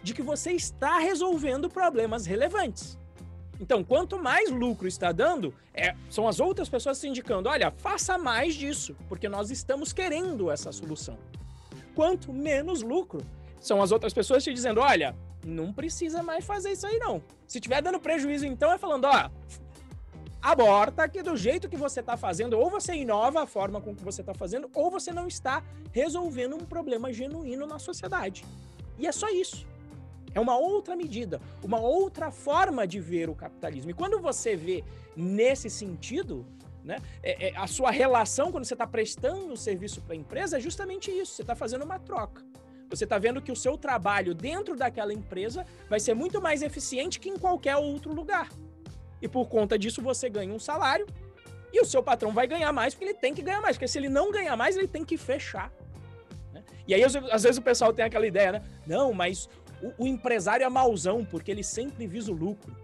[0.01, 2.97] de que você está resolvendo problemas relevantes.
[3.59, 8.17] Então, quanto mais lucro está dando, é, são as outras pessoas se indicando: olha, faça
[8.17, 11.17] mais disso, porque nós estamos querendo essa solução
[11.97, 13.25] quanto menos lucro.
[13.59, 17.23] São as outras pessoas te dizendo: olha, não precisa mais fazer isso aí, não.
[17.47, 19.31] Se tiver dando prejuízo, então é falando: ó,
[20.39, 24.03] aborta que do jeito que você está fazendo, ou você inova a forma com que
[24.03, 28.45] você está fazendo, ou você não está resolvendo um problema genuíno na sociedade.
[28.99, 29.65] E é só isso.
[30.33, 33.91] É uma outra medida, uma outra forma de ver o capitalismo.
[33.91, 34.83] E quando você vê
[35.15, 36.45] nesse sentido,
[36.87, 37.01] né?
[37.21, 40.59] É, é, a sua relação, quando você está prestando o serviço para a empresa, é
[40.59, 41.33] justamente isso.
[41.33, 42.41] Você está fazendo uma troca.
[42.89, 47.19] Você está vendo que o seu trabalho dentro daquela empresa vai ser muito mais eficiente
[47.19, 48.49] que em qualquer outro lugar.
[49.21, 51.05] E por conta disso, você ganha um salário
[51.73, 53.75] e o seu patrão vai ganhar mais porque ele tem que ganhar mais.
[53.75, 55.69] Porque se ele não ganhar mais, ele tem que fechar.
[56.53, 56.63] Né?
[56.87, 58.63] E aí, às vezes, o pessoal tem aquela ideia, né?
[58.85, 59.49] Não, mas
[59.81, 62.75] o, o empresário é mauzão porque ele sempre visa o lucro.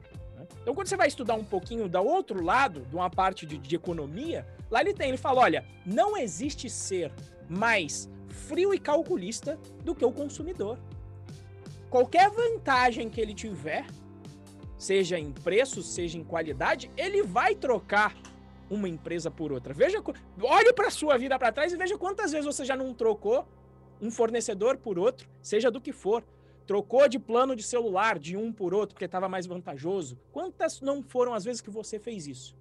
[0.61, 3.75] Então, quando você vai estudar um pouquinho do outro lado, de uma parte de, de
[3.75, 7.11] economia, lá ele tem, ele fala: olha, não existe ser
[7.49, 10.79] mais frio e calculista do que o consumidor.
[11.89, 13.85] Qualquer vantagem que ele tiver,
[14.77, 18.15] seja em preço, seja em qualidade, ele vai trocar
[18.69, 19.73] uma empresa por outra.
[19.73, 20.01] Veja,
[20.41, 23.47] olhe para sua vida para trás e veja quantas vezes você já não trocou
[24.01, 26.23] um fornecedor por outro, seja do que for.
[26.65, 30.17] Trocou de plano de celular de um por outro porque estava mais vantajoso.
[30.31, 32.55] Quantas não foram as vezes que você fez isso?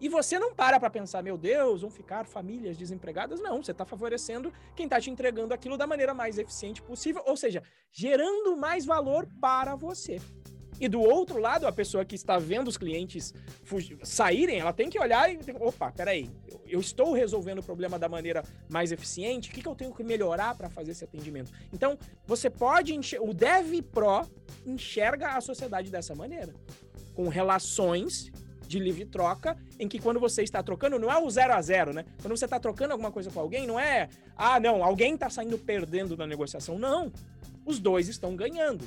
[0.00, 3.40] E você não para para pensar, meu Deus, vão ficar famílias desempregadas.
[3.40, 7.36] Não, você está favorecendo quem está te entregando aquilo da maneira mais eficiente possível, ou
[7.36, 10.20] seja, gerando mais valor para você.
[10.80, 13.32] E do outro lado, a pessoa que está vendo os clientes
[14.02, 16.30] saírem, ela tem que olhar e opa, peraí,
[16.66, 20.02] eu, estou resolvendo o problema da maneira mais eficiente, o que, que eu tenho que
[20.02, 21.52] melhorar para fazer esse atendimento?
[21.72, 24.26] Então, você pode o Dev Pro
[24.66, 26.54] enxerga a sociedade dessa maneira,
[27.14, 28.32] com relações
[28.72, 31.92] de livre troca, em que quando você está trocando, não é o zero a zero,
[31.92, 32.06] né?
[32.22, 35.58] Quando você está trocando alguma coisa com alguém, não é, ah, não, alguém está saindo
[35.58, 36.78] perdendo da negociação.
[36.78, 37.12] Não.
[37.66, 38.84] Os dois estão ganhando.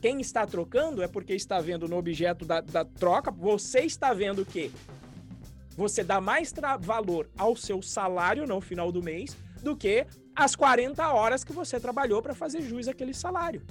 [0.00, 4.46] Quem está trocando é porque está vendo no objeto da, da troca, você está vendo
[4.46, 4.72] que
[5.76, 11.06] você dá mais valor ao seu salário no final do mês do que as 40
[11.12, 13.62] horas que você trabalhou para fazer jus àquele salário.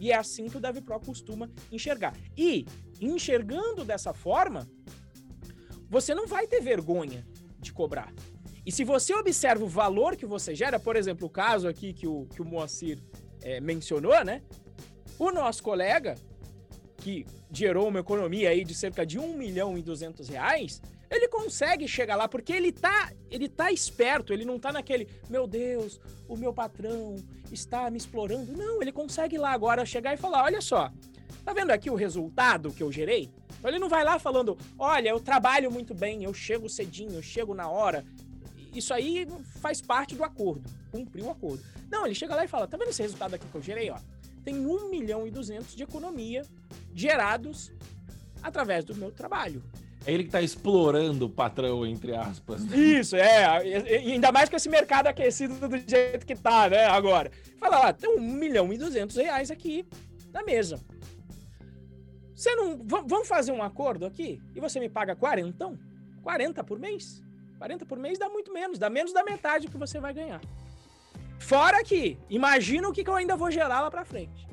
[0.00, 2.14] E é assim que o DevPro costuma enxergar.
[2.36, 2.66] E,
[3.00, 4.68] enxergando dessa forma,
[5.88, 7.26] você não vai ter vergonha
[7.58, 8.12] de cobrar.
[8.64, 12.06] E se você observa o valor que você gera, por exemplo, o caso aqui que
[12.06, 12.98] o, que o Moacir
[13.42, 14.42] é, mencionou, né?
[15.18, 16.14] O nosso colega,
[16.98, 21.88] que gerou uma economia aí de cerca de 1 milhão e 200 reais, ele consegue
[21.88, 26.36] chegar lá porque ele tá, ele tá esperto, ele não tá naquele, meu Deus, o
[26.36, 27.16] meu patrão
[27.50, 28.52] está me explorando.
[28.52, 30.92] Não, ele consegue lá agora chegar e falar, olha só,
[31.44, 33.30] tá vendo aqui o resultado que eu gerei?
[33.58, 37.22] Então ele não vai lá falando, olha, eu trabalho muito bem, eu chego cedinho, eu
[37.22, 38.04] chego na hora,
[38.74, 39.26] isso aí
[39.60, 41.62] faz parte do acordo, cumpriu o acordo.
[41.90, 43.90] Não, ele chega lá e fala: tá vendo esse resultado aqui que eu gerei?
[43.90, 43.98] Ó?
[44.44, 46.42] Tem 1 milhão e 200 de economia
[46.94, 47.72] gerados
[48.42, 49.62] através do meu trabalho.
[50.06, 52.64] É ele que está explorando o patrão, entre aspas.
[52.64, 52.76] Né?
[52.76, 53.44] Isso, é.
[53.96, 56.86] Ainda mais com esse mercado aquecido do jeito que tá, né?
[56.86, 57.30] Agora.
[57.58, 59.86] Fala lá, tem 1 milhão e 200 reais aqui
[60.32, 60.80] na mesa.
[62.34, 62.78] Você não.
[62.84, 64.40] Vamos fazer um acordo aqui?
[64.54, 65.76] E você me paga 40?
[66.22, 67.22] 40 por mês?
[67.58, 70.40] 40 por mês dá muito menos, dá menos da metade que você vai ganhar.
[71.38, 74.46] Fora que, imagina o que, eu ainda vou gerar lá para frente.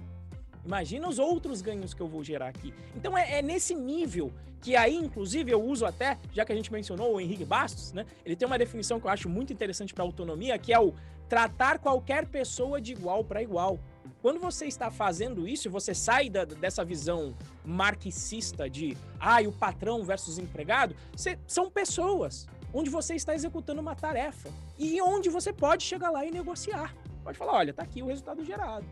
[0.64, 2.74] Imagina os outros ganhos que eu vou gerar aqui.
[2.96, 4.32] Então é, é, nesse nível
[4.62, 8.04] que aí, inclusive, eu uso até, já que a gente mencionou o Henrique Bastos, né?
[8.26, 10.92] Ele tem uma definição que eu acho muito interessante para autonomia, que é o
[11.30, 13.80] tratar qualquer pessoa de igual para igual.
[14.24, 20.04] Quando você está fazendo isso, você sai da, dessa visão marxista de ah, o patrão
[20.04, 25.82] versus empregado, cê, são pessoas onde você está executando uma tarefa e onde você pode
[25.82, 26.94] chegar lá e negociar.
[27.24, 28.86] Pode falar, olha, tá aqui o resultado gerado.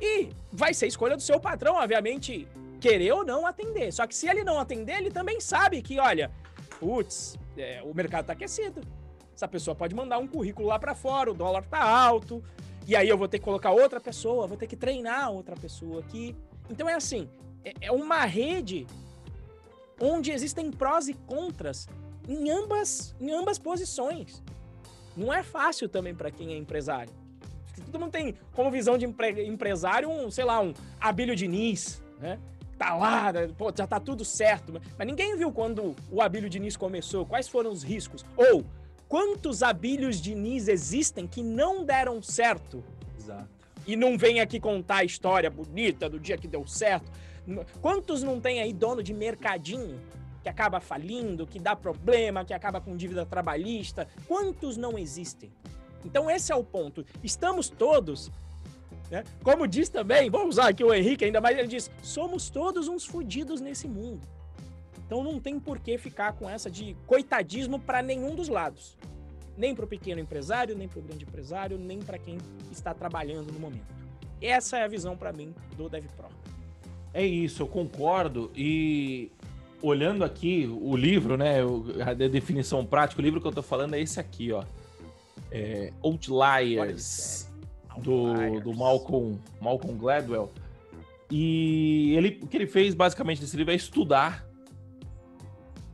[0.00, 2.48] E vai ser escolha do seu patrão, obviamente,
[2.80, 3.92] querer ou não atender.
[3.92, 6.30] Só que se ele não atender, ele também sabe que, olha,
[6.80, 8.80] putz, é, o mercado tá aquecido.
[9.36, 12.42] Essa pessoa pode mandar um currículo lá para fora, o dólar tá alto,
[12.86, 16.00] e aí eu vou ter que colocar outra pessoa, vou ter que treinar outra pessoa
[16.00, 16.34] aqui.
[16.70, 17.28] Então é assim,
[17.62, 18.86] é, é uma rede
[20.00, 21.86] onde existem prós e contras
[22.28, 24.42] em ambas, em ambas posições.
[25.16, 27.12] Não é fácil também para quem é empresário.
[27.86, 32.38] Todo mundo tem como visão de empre empresário um, sei lá, um Abílio Diniz, né?
[32.78, 33.48] Tá lá, né?
[33.56, 34.80] pô, já tá tudo certo.
[34.98, 38.24] Mas ninguém viu quando o Abílio Diniz começou, quais foram os riscos.
[38.36, 38.64] Ou
[39.08, 42.82] quantos Abílios Diniz existem que não deram certo.
[43.18, 43.48] Exato.
[43.86, 47.10] E não vem aqui contar a história bonita do dia que deu certo.
[47.80, 50.00] Quantos não tem aí dono de mercadinho
[50.44, 54.06] que acaba falindo, que dá problema, que acaba com dívida trabalhista.
[54.28, 55.50] Quantos não existem?
[56.04, 57.02] Então esse é o ponto.
[57.22, 58.30] Estamos todos,
[59.10, 59.24] né?
[59.42, 63.06] Como diz também, vamos usar aqui o Henrique, ainda mais ele diz, somos todos uns
[63.06, 64.20] fodidos nesse mundo.
[65.06, 68.98] Então não tem por que ficar com essa de coitadismo para nenhum dos lados.
[69.56, 72.36] Nem para o pequeno empresário, nem para o grande empresário, nem para quem
[72.70, 73.94] está trabalhando no momento.
[74.42, 76.28] Essa é a visão para mim do DevPro.
[77.14, 78.50] É isso, eu concordo.
[78.54, 79.30] E
[79.84, 81.56] olhando aqui o livro, né?
[82.06, 84.64] A definição prática, o livro que eu tô falando é esse aqui, ó.
[85.50, 87.48] É Outliers,
[87.98, 90.50] do, do Malcolm, Malcolm Gladwell.
[91.30, 94.46] E ele, o que ele fez basicamente nesse livro é estudar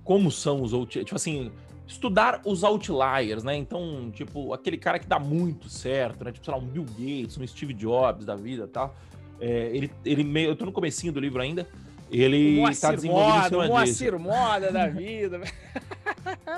[0.05, 1.07] como são os outliers.
[1.07, 1.53] Tipo assim,
[1.87, 3.57] estudar os outliers, né?
[3.57, 6.33] Então, tipo, aquele cara que dá muito certo, né?
[6.33, 8.95] Tipo, sei lá, um Bill Gates, um Steve Jobs da vida e tal.
[9.41, 11.67] É, ele, ele meio, eu tô no comecinho do livro ainda.
[12.11, 15.41] Ele está desenvolvendo moda, em Moacir Moda da vida.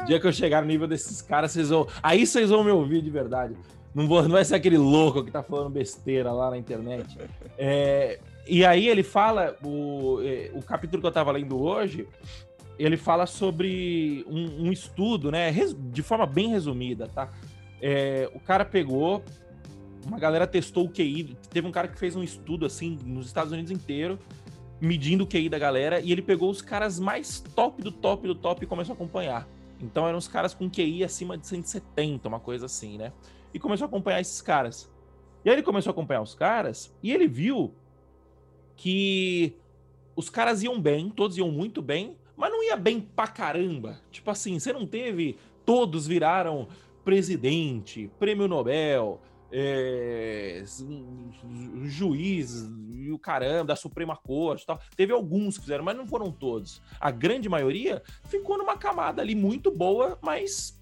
[0.06, 1.86] dia que eu chegar no nível desses caras, vocês vão.
[2.02, 3.54] Aí vocês vão me ouvir de verdade.
[3.94, 7.18] Não, vou, não vai ser aquele louco que tá falando besteira lá na internet.
[7.58, 12.08] É, e aí ele fala, o, é, o capítulo que eu tava lendo hoje,
[12.78, 15.52] ele fala sobre um, um estudo, né?
[15.90, 17.28] De forma bem resumida, tá?
[17.82, 19.22] É, o cara pegou,
[20.06, 21.36] uma galera testou o QI.
[21.50, 24.18] Teve um cara que fez um estudo assim nos Estados Unidos inteiro
[24.82, 28.34] medindo o QI da galera e ele pegou os caras mais top do top do
[28.34, 29.48] top e começou a acompanhar.
[29.80, 33.12] Então eram os caras com QI acima de 170, uma coisa assim, né?
[33.54, 34.90] E começou a acompanhar esses caras.
[35.44, 37.72] E aí ele começou a acompanhar os caras e ele viu
[38.76, 39.54] que
[40.16, 44.00] os caras iam bem, todos iam muito bem, mas não ia bem pra caramba.
[44.10, 45.38] Tipo assim, você não teve.
[45.64, 46.66] Todos viraram
[47.04, 49.20] presidente, prêmio Nobel,
[49.52, 50.64] é,
[51.84, 54.80] juiz e o caramba, da Suprema Corte tal.
[54.96, 56.80] Teve alguns que fizeram, mas não foram todos.
[56.98, 60.80] A grande maioria ficou numa camada ali muito boa, mas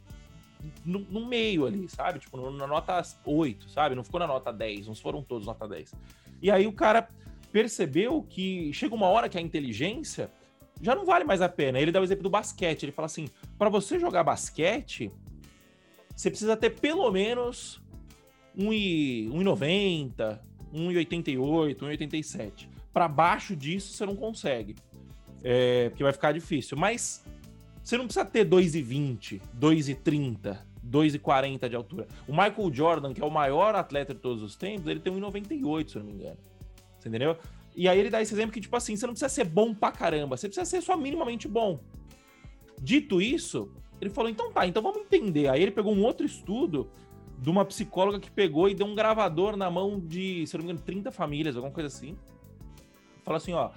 [0.85, 2.21] no, no meio ali, sabe?
[2.21, 3.95] Tipo, na nota 8, sabe?
[3.95, 5.93] Não ficou na nota 10, não foram todos nota 10.
[6.41, 7.09] E aí o cara
[7.51, 10.31] percebeu que chega uma hora que a inteligência
[10.81, 11.81] já não vale mais a pena.
[11.81, 12.85] Ele dá o exemplo do basquete.
[12.85, 15.13] Ele fala assim: para você jogar basquete,
[16.15, 17.83] você precisa ter pelo menos
[18.59, 20.39] 1,90,
[20.75, 22.69] 1,88, 1,87.
[22.93, 24.75] Para baixo disso você não consegue,
[25.43, 26.77] é, porque vai ficar difícil.
[26.77, 27.25] Mas
[27.83, 32.07] Você não precisa ter 2,20, 2,30, 2,40 de altura.
[32.29, 35.89] O Michael Jordan, que é o maior atleta de todos os tempos, ele tem 1,98,
[35.89, 36.37] se eu não me engano.
[36.99, 37.37] Você entendeu?
[37.75, 39.91] E aí ele dá esse exemplo que, tipo assim, você não precisa ser bom pra
[39.91, 41.81] caramba, você precisa ser só minimamente bom.
[42.81, 45.49] Dito isso, ele falou, então tá, então vamos entender.
[45.49, 46.91] Aí ele pegou um outro estudo
[47.41, 50.71] de uma psicóloga que pegou e deu um gravador na mão de, se não me
[50.71, 52.15] engano, 30 famílias, alguma coisa assim.
[53.25, 53.71] Falou assim, ó,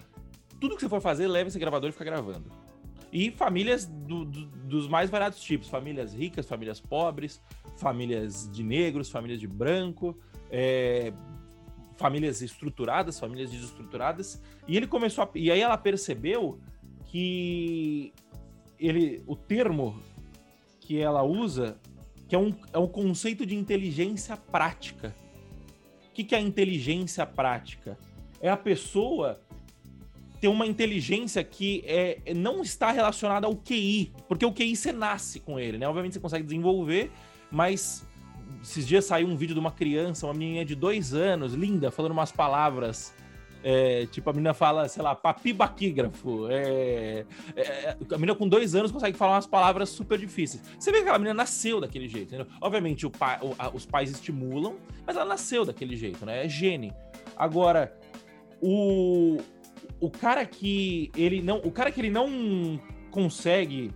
[0.59, 2.51] tudo que você for fazer, leva esse gravador e fica gravando.
[3.11, 7.41] E famílias do, do, dos mais variados tipos, famílias ricas, famílias pobres,
[7.77, 10.17] famílias de negros, famílias de branco,
[10.51, 11.13] é,
[11.95, 14.41] famílias estruturadas, famílias desestruturadas.
[14.67, 16.59] E ele começou a, e aí ela percebeu
[17.05, 18.11] que
[18.77, 20.01] ele o termo
[20.81, 21.77] que ela usa
[22.33, 25.13] que é um, é um conceito de inteligência prática.
[26.09, 27.95] O que, que é inteligência prática?
[28.41, 29.39] É a pessoa
[30.41, 35.41] ter uma inteligência que é, não está relacionada ao QI, porque o QI você nasce
[35.41, 35.87] com ele, né?
[35.87, 37.11] Obviamente você consegue desenvolver,
[37.51, 38.03] mas
[38.63, 42.13] esses dias saiu um vídeo de uma criança, uma menina de dois anos, linda, falando
[42.13, 43.13] umas palavras.
[43.63, 46.47] É, tipo, a menina fala, sei lá, papibaquígrafo.
[46.49, 50.61] É, é, a menina com dois anos consegue falar umas palavras super difíceis.
[50.77, 52.47] Você vê que aquela menina nasceu daquele jeito, entendeu?
[52.59, 54.75] Obviamente, pai, o, a, os pais estimulam,
[55.07, 56.45] mas ela nasceu daquele jeito, né?
[56.45, 56.93] É gene.
[57.37, 57.97] Agora,
[58.61, 59.37] o,
[59.99, 61.59] o cara que ele não.
[61.59, 62.79] O cara que ele não
[63.11, 63.91] consegue.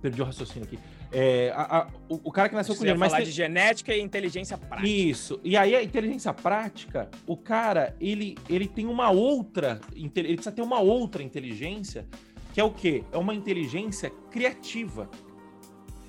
[0.00, 0.78] Perdi o raciocínio aqui.
[1.14, 3.24] É, a, a, o, o, cara que nasceu com dinheiro, mas tem...
[3.24, 4.88] de genética e inteligência prática.
[4.88, 5.38] Isso.
[5.44, 10.62] E aí a inteligência prática, o cara, ele, ele tem uma outra, ele precisa ter
[10.62, 12.06] uma outra inteligência,
[12.54, 13.04] que é o quê?
[13.12, 15.10] É uma inteligência criativa.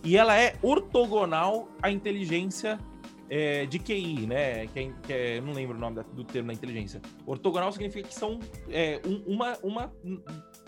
[0.06, 2.80] E ela é ortogonal à inteligência
[3.30, 4.68] é, de QI, né?
[4.68, 7.02] Que é, que é, não lembro o nome da, do termo da inteligência.
[7.26, 8.40] Ortogonal significa que são
[8.70, 9.94] é, um, uma, uma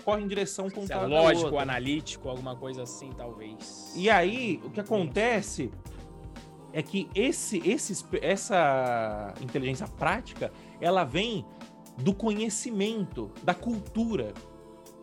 [0.06, 1.08] corre em direção contrária.
[1.08, 3.92] Lógico, analítico, alguma coisa assim, talvez.
[3.96, 5.72] E aí, o que acontece
[6.72, 11.44] é que esse, esse, essa inteligência prática, ela vem
[11.98, 14.34] do conhecimento, da cultura,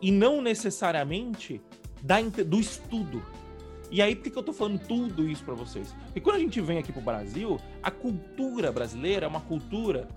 [0.01, 1.61] e não necessariamente
[2.01, 3.21] da, do estudo.
[3.91, 5.93] E aí, por que, eu tô falando tudo isso para vocês?
[6.05, 10.07] Porque quando a gente vem aqui pro Brasil, a cultura brasileira é uma cultura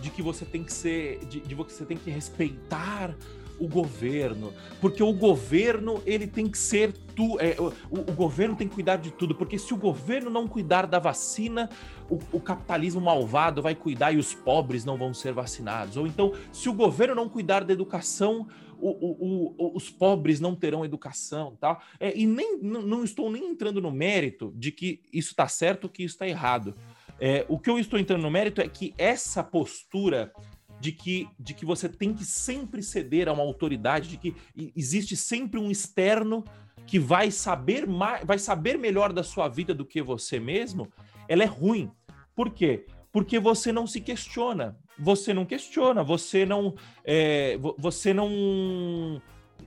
[0.00, 3.14] de que você tem que ser, de, de você tem que respeitar
[3.60, 8.66] o governo, porque o governo ele tem que ser tu, é, o, o, governo tem
[8.66, 11.68] que cuidar de tudo, porque se o governo não cuidar da vacina,
[12.08, 15.98] o, o, capitalismo malvado vai cuidar e os pobres não vão ser vacinados.
[15.98, 18.48] Ou então, se o governo não cuidar da educação,
[18.80, 21.82] os pobres não terão educação, tal.
[21.98, 26.02] É, e nem não estou nem entrando no mérito de que isso está certo, que
[26.02, 26.74] isso está errado.
[27.20, 30.32] É, o que eu estou entrando no mérito é que essa postura
[30.80, 34.34] de que, de que você tem que sempre ceder a uma autoridade, de que
[34.74, 36.42] existe sempre um externo
[36.86, 40.88] que vai saber mais, vai saber melhor da sua vida do que você mesmo,
[41.28, 41.90] ela é ruim.
[42.34, 42.86] Por quê?
[43.12, 44.78] Porque você não se questiona.
[44.98, 46.74] Você não questiona, você não,
[47.04, 49.22] é, você não,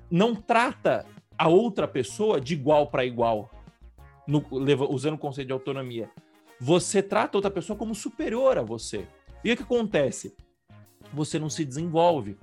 [0.09, 1.05] não trata
[1.37, 3.49] a outra pessoa de igual para igual,
[4.27, 4.45] no,
[4.89, 6.09] usando o conceito de autonomia.
[6.59, 9.07] Você trata outra pessoa como superior a você.
[9.43, 10.35] E o que acontece?
[11.13, 12.37] Você não se desenvolve.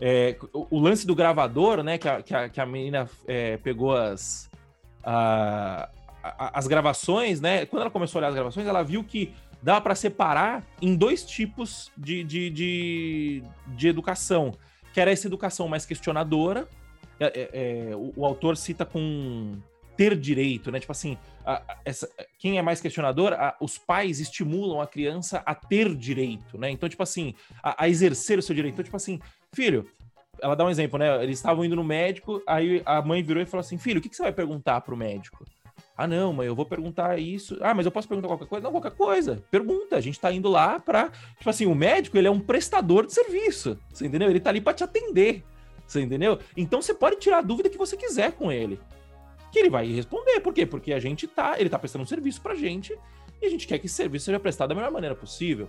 [0.00, 3.96] É, o, lance do gravador, né, que a, que a, que a menina é, pegou
[3.96, 4.50] as,
[5.02, 5.88] a,
[6.22, 9.80] a, as gravações, né, quando ela começou a olhar as gravações, ela viu que dá
[9.80, 14.52] para separar em dois tipos de, de, de, de, educação,
[14.92, 16.68] que era essa educação mais questionadora,
[17.20, 19.56] é, é, é o, o autor cita com
[19.96, 20.80] ter direito, né?
[20.80, 25.42] Tipo assim, a, a, essa, quem é mais questionador, a, os pais estimulam a criança
[25.44, 26.70] a ter direito, né?
[26.70, 28.74] Então, tipo assim, a, exercer o seu direito.
[28.74, 29.20] Então, tipo assim,
[29.52, 29.88] filho,
[30.40, 31.22] ela dá um exemplo, né?
[31.22, 34.08] Eles estavam indo no médico, aí a mãe virou e falou assim: filho, o que,
[34.08, 35.44] que você vai perguntar pro médico?
[35.96, 37.56] Ah, não, mãe, eu vou perguntar isso.
[37.60, 38.64] Ah, mas eu posso perguntar qualquer coisa?
[38.64, 39.44] Não, qualquer coisa.
[39.50, 39.96] Pergunta.
[39.96, 41.10] A gente tá indo lá pra.
[41.38, 43.78] Tipo assim, o médico, ele é um prestador de serviço.
[43.92, 44.28] Você entendeu?
[44.28, 45.44] Ele tá ali pra te atender.
[45.86, 46.38] Você entendeu?
[46.56, 48.80] Então você pode tirar a dúvida que você quiser com ele
[49.54, 50.40] que ele vai responder.
[50.40, 50.66] Por quê?
[50.66, 52.98] Porque a gente tá, ele tá prestando um serviço pra gente
[53.40, 55.68] e a gente quer que esse serviço seja prestado da melhor maneira possível.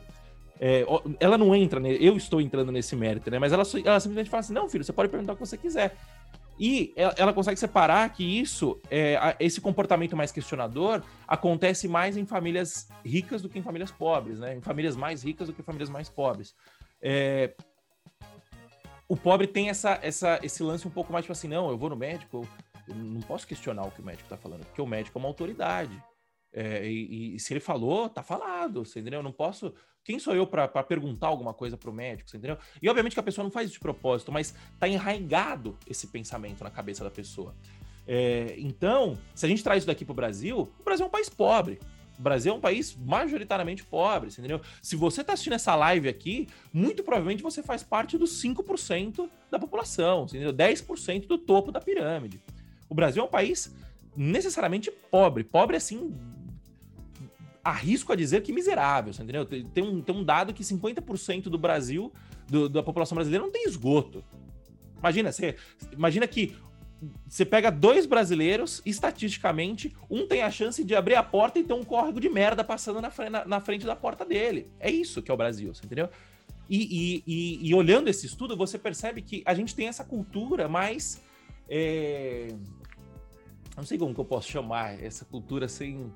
[0.59, 0.85] É,
[1.19, 3.37] ela não entra, eu estou entrando nesse mérito, né?
[3.37, 5.95] Mas ela, ela simplesmente fala assim: não, filho, você pode perguntar o que você quiser.
[6.57, 12.87] E ela, consegue separar que isso, é, esse comportamento mais questionador, acontece mais em famílias
[13.03, 14.55] ricas do que em famílias pobres, né?
[14.55, 16.55] Em famílias mais ricas do que em famílias mais pobres.
[17.01, 17.53] É,
[19.07, 21.89] o pobre tem essa, essa, esse lance um pouco mais tipo assim: não, eu vou
[21.89, 22.47] no médico,
[22.87, 26.01] não posso questionar o que o médico está falando, porque o médico é uma autoridade.
[26.53, 29.19] É, e, e, se ele falou, tá falado, você entendeu?
[29.19, 29.73] Eu não posso.
[30.03, 32.57] Quem sou eu para perguntar alguma coisa para o médico, você entendeu?
[32.81, 36.63] E obviamente que a pessoa não faz isso de propósito, mas tá enraigado esse pensamento
[36.63, 37.55] na cabeça da pessoa.
[38.07, 41.11] É, então, se a gente traz isso daqui para o Brasil, o Brasil é um
[41.11, 41.79] país pobre.
[42.17, 44.61] O Brasil é um país majoritariamente pobre, entendeu?
[44.81, 49.59] Se você está assistindo essa live aqui, muito provavelmente você faz parte dos 5% da
[49.59, 50.53] população, entendeu?
[50.53, 52.41] 10% do topo da pirâmide.
[52.89, 53.73] O Brasil é um país
[54.15, 55.43] necessariamente pobre.
[55.43, 56.15] Pobre, assim,
[57.63, 59.45] arrisco a dizer que miserável, entendeu?
[59.45, 62.13] Tem um, tem um dado que 50% do Brasil,
[62.47, 64.23] do, da população brasileira, não tem esgoto.
[64.99, 65.55] Imagina, você,
[65.91, 66.55] imagina que
[67.27, 71.73] você pega dois brasileiros, estatisticamente, um tem a chance de abrir a porta e ter
[71.73, 74.69] um córrego de merda passando na, na, na frente da porta dele.
[74.79, 76.09] É isso que é o Brasil, entendeu?
[76.69, 80.67] E, e, e, e, olhando esse estudo, você percebe que a gente tem essa cultura
[80.67, 81.21] mais.
[81.69, 82.47] É...
[83.75, 86.11] Não sei como que eu posso chamar essa cultura sem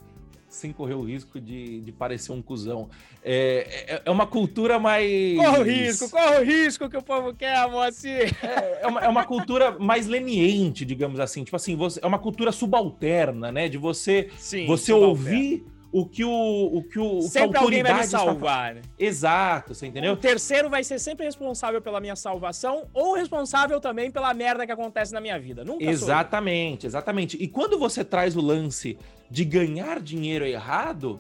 [0.50, 2.89] sem correr o risco de, de parecer um cuzão.
[3.24, 5.38] É, é, é uma cultura mais.
[5.38, 8.36] Corre o risco, corre o risco que o povo quer, Moacir.
[8.41, 11.43] É, é, uma, é uma cultura mais leniente, digamos assim.
[11.43, 13.70] Tipo assim, você, é uma cultura subalterna, né?
[13.70, 18.01] De você, Sim, você ouvir o que o, o que o sempre que alguém vai
[18.01, 18.75] me salvar.
[18.75, 18.81] Né?
[18.97, 20.13] Exato, você entendeu?
[20.13, 24.71] O terceiro vai ser sempre responsável pela minha salvação ou responsável também pela merda que
[24.71, 25.63] acontece na minha vida.
[25.63, 27.37] Nunca Exatamente, exatamente.
[27.37, 28.97] E quando você traz o lance
[29.29, 31.19] de ganhar dinheiro errado,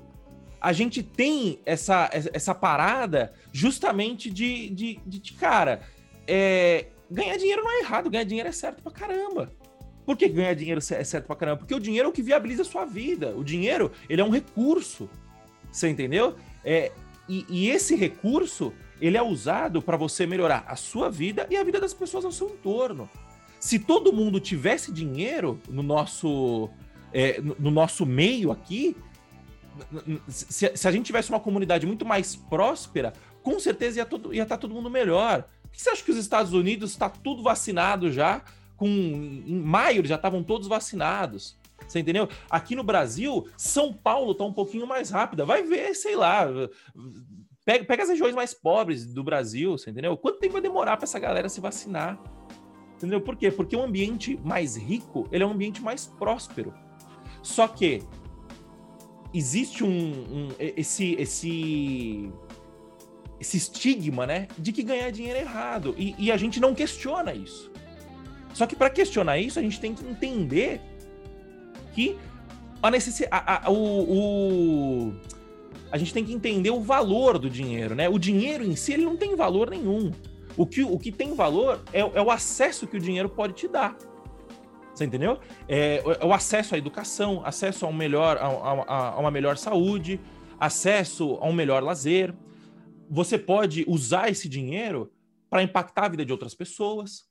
[0.61, 5.81] a gente tem essa, essa parada justamente de, de, de, de cara,
[6.27, 9.51] é, ganhar dinheiro não é errado, ganhar dinheiro é certo pra caramba.
[10.09, 11.57] Por que ganhar dinheiro é certo pra caramba?
[11.57, 13.31] Porque o dinheiro é o que viabiliza a sua vida.
[13.37, 15.07] O dinheiro, ele é um recurso.
[15.71, 16.35] Você entendeu?
[16.65, 16.91] É,
[17.27, 21.63] e, e esse recurso, ele é usado para você melhorar a sua vida e a
[21.63, 23.07] vida das pessoas ao seu entorno.
[23.59, 26.71] Se todo mundo tivesse dinheiro no nosso,
[27.13, 28.97] é, no, no nosso meio aqui,
[30.27, 34.41] se, se, a gente tivesse uma comunidade muito mais próspera, com certeza ia, todo, ia
[34.41, 35.43] estar tá todo mundo melhor.
[35.61, 38.41] Por que você acha que os Estados Unidos está tudo vacinado já?
[38.79, 41.59] Com em maio já estavam todos vacinados.
[41.85, 42.29] Você entendeu?
[42.49, 45.45] Aqui no Brasil, São Paulo tá um pouquinho mais rápida.
[45.45, 46.47] Vai ver, sei lá.
[47.65, 50.15] Pega, pega as regiões mais pobres do Brasil, você entendeu?
[50.15, 52.19] Quanto tempo vai demorar para essa galera se vacinar?
[52.95, 53.21] Entendeu?
[53.21, 53.51] Por quê?
[53.51, 56.73] Porque o ambiente mais rico, ele é um ambiente mais próspero.
[57.41, 58.01] Só que
[59.33, 62.31] existe um, um esse esse
[63.39, 67.33] esse estigma, né, de que ganhar dinheiro é errado e, e a gente não questiona
[67.33, 67.71] isso.
[68.53, 70.81] Só que para questionar isso, a gente tem que entender
[71.93, 72.17] que
[72.81, 73.69] a necessidade.
[73.69, 75.13] O, o,
[75.91, 78.07] a gente tem que entender o valor do dinheiro, né?
[78.07, 80.11] O dinheiro em si ele não tem valor nenhum.
[80.57, 83.67] O que, o que tem valor é, é o acesso que o dinheiro pode te
[83.67, 83.97] dar.
[84.93, 85.39] Você entendeu?
[85.67, 90.19] É, é o acesso à educação, acesso a, melhor, a, a, a uma melhor saúde,
[90.59, 92.35] acesso a um melhor lazer.
[93.09, 95.11] Você pode usar esse dinheiro
[95.49, 97.28] para impactar a vida de outras pessoas.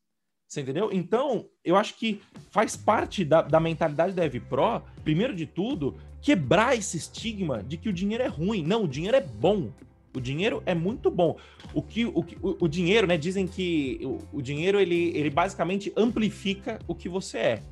[0.48, 0.88] Você entendeu?
[0.90, 5.94] Então, eu acho que faz parte da, da mentalidade da Ev Pro, primeiro de tudo,
[6.22, 8.64] quebrar esse estigma de que o dinheiro é ruim.
[8.64, 9.70] Não, o dinheiro é bom.
[10.14, 11.36] O dinheiro é muito bom.
[11.74, 13.18] O que o, o, o dinheiro, né?
[13.18, 17.62] Dizem que o, o, dinheiro ele, ele basicamente amplifica o que você é.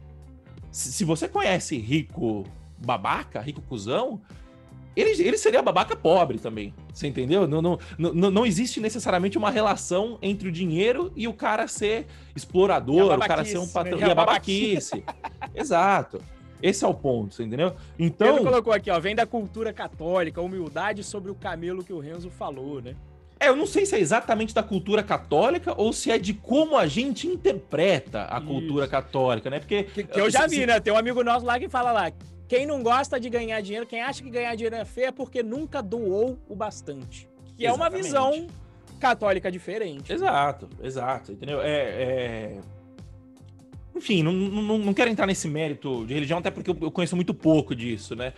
[0.70, 2.45] Se, se você conhece rico
[2.77, 4.20] babaca, rico cuzão,
[4.97, 6.72] ele, ele seria babaca pobre também.
[6.92, 7.47] Você entendeu?
[7.47, 12.07] Não, não, não, não existe necessariamente uma relação entre o dinheiro e o cara ser
[12.34, 13.99] explorador, o cara ser um patrão.
[13.99, 14.09] Né?
[14.09, 15.05] E a babaquice.
[15.55, 16.20] Exato.
[16.62, 17.74] Esse é o ponto, você entendeu?
[17.99, 18.36] Então.
[18.36, 22.30] Ele colocou aqui, ó, vem da cultura católica, humildade sobre o camelo que o Renzo
[22.30, 22.97] falou, né?
[23.38, 26.76] É, eu não sei se é exatamente da cultura católica ou se é de como
[26.76, 28.47] a gente interpreta a Isso.
[28.47, 29.59] cultura católica, né?
[29.59, 29.84] Porque.
[29.84, 30.80] Que, que eu já vi, né?
[30.80, 32.11] Tem um amigo nosso lá que fala lá:
[32.49, 35.42] quem não gosta de ganhar dinheiro, quem acha que ganhar dinheiro é feio é porque
[35.42, 37.28] nunca doou o bastante.
[37.57, 37.68] Que Exatamente.
[37.68, 38.47] é uma visão
[39.01, 40.12] católica diferente.
[40.12, 41.32] Exato, exato.
[41.32, 41.61] Entendeu?
[41.61, 41.68] É.
[41.68, 42.61] é...
[43.94, 47.32] Enfim, não, não, não quero entrar nesse mérito de religião, até porque eu conheço muito
[47.32, 48.34] pouco disso, né?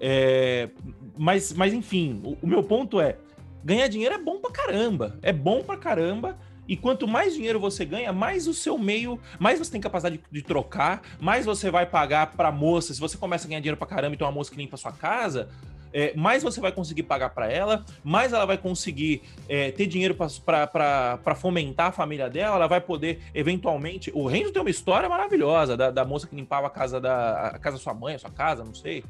[0.00, 0.70] É...
[1.18, 3.18] Mas, mas, enfim, o, o meu ponto é:
[3.64, 5.18] ganhar dinheiro é bom pra caramba.
[5.20, 6.38] É bom pra caramba
[6.70, 10.22] e quanto mais dinheiro você ganha, mais o seu meio, mais você tem capacidade de,
[10.30, 12.94] de trocar, mais você vai pagar para moça.
[12.94, 14.78] Se você começa a ganhar dinheiro para caramba e tem uma moça que limpa a
[14.78, 15.48] sua casa,
[15.92, 20.14] é, mais você vai conseguir pagar para ela, mais ela vai conseguir é, ter dinheiro
[20.14, 24.12] para fomentar a família dela, ela vai poder, eventualmente.
[24.14, 27.58] O Renzo tem uma história maravilhosa da, da moça que limpava a casa da a
[27.58, 29.02] casa da sua mãe, a sua casa, não sei.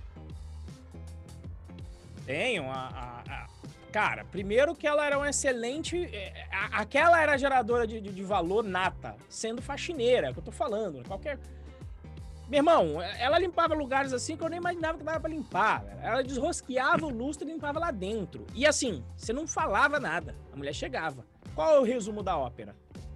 [2.25, 2.65] Tenho.
[2.71, 3.50] A, a,
[3.91, 6.05] Cara, primeiro que ela era um excelente.
[6.15, 10.45] É, aquela era geradora de, de, de, valor nata, sendo faxineira, é o que eu
[10.45, 11.07] tô falando.
[11.07, 11.39] Qualquer.
[12.49, 15.85] Meu irmão, ela limpava lugares assim que eu nem imaginava que dava pra limpar.
[16.03, 18.45] Ela desrosqueava o lustre e limpava lá dentro.
[18.55, 20.35] E assim, você não falava nada.
[20.53, 21.25] A mulher chegava.
[21.55, 22.75] Qual é o resumo da ópera?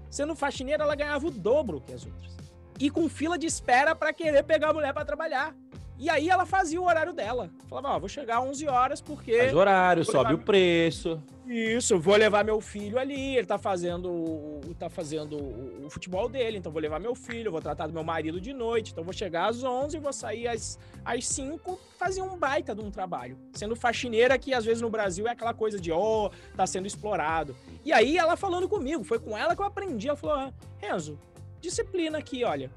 [0.09, 2.37] Sendo faxineira, ela ganhava o dobro que as outras.
[2.79, 5.55] e com fila de espera para querer pegar a mulher para trabalhar.
[5.99, 7.51] E aí ela fazia o horário dela.
[7.69, 9.39] Falava, ó, vou chegar às 11 horas porque...
[9.39, 10.35] Faz horário, sobe levar...
[10.35, 11.23] o preço.
[11.47, 16.73] Isso, vou levar meu filho ali, ele tá fazendo, tá fazendo o, futebol dele, então
[16.73, 19.63] vou levar meu filho, vou tratar do meu marido de noite, então vou chegar às
[19.63, 23.39] 11 e vou sair às, às 5, fazer um baita de um trabalho.
[23.53, 27.55] Sendo faxineira que às vezes no Brasil é aquela coisa de, oh, tá sendo explorado.
[27.85, 31.19] E aí ela falando comigo, foi com ela que eu aprendi, ela falou, ah, Renzo,
[31.61, 32.71] disciplina aqui, olha,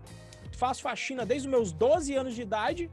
[0.51, 2.91] faço faxina desde os meus 12 anos de idade,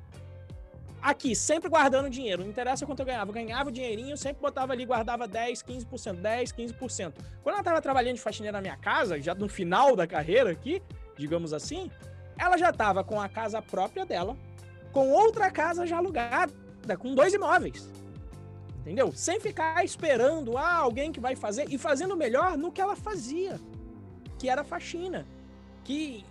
[1.05, 2.43] aqui, sempre guardando dinheiro.
[2.43, 3.31] Não interessa quanto eu ganhava.
[3.31, 7.13] Eu ganhava o dinheirinho, sempre botava ali, guardava 10, 15%, 10, 15%.
[7.43, 10.83] Quando ela estava trabalhando de faxineira na minha casa, já no final da carreira aqui,
[11.19, 11.91] digamos assim,
[12.39, 14.35] ela já estava com a casa própria dela,
[14.93, 16.53] com outra casa já alugada,
[16.99, 17.87] com dois imóveis.
[18.81, 19.13] Entendeu?
[19.13, 23.61] Sem ficar esperando ah, alguém que vai fazer e fazendo melhor no que ela fazia,
[24.39, 25.27] que era faxina.
[25.83, 26.25] Que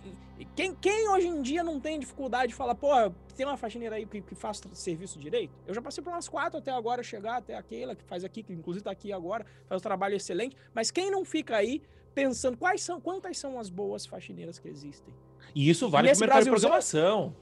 [0.56, 2.88] quem, quem hoje em dia não tem dificuldade de falar, pô,
[3.36, 5.54] tem uma faxineira aí que, que faz serviço direito?
[5.66, 8.52] Eu já passei por umas quatro até agora chegar até aquela que faz aqui, que
[8.52, 10.56] inclusive está aqui agora, faz um trabalho excelente.
[10.74, 11.82] Mas quem não fica aí
[12.14, 15.14] pensando quais são, quantas são as boas faxineiras que existem?
[15.54, 17.36] E isso vale para o mercado de programação.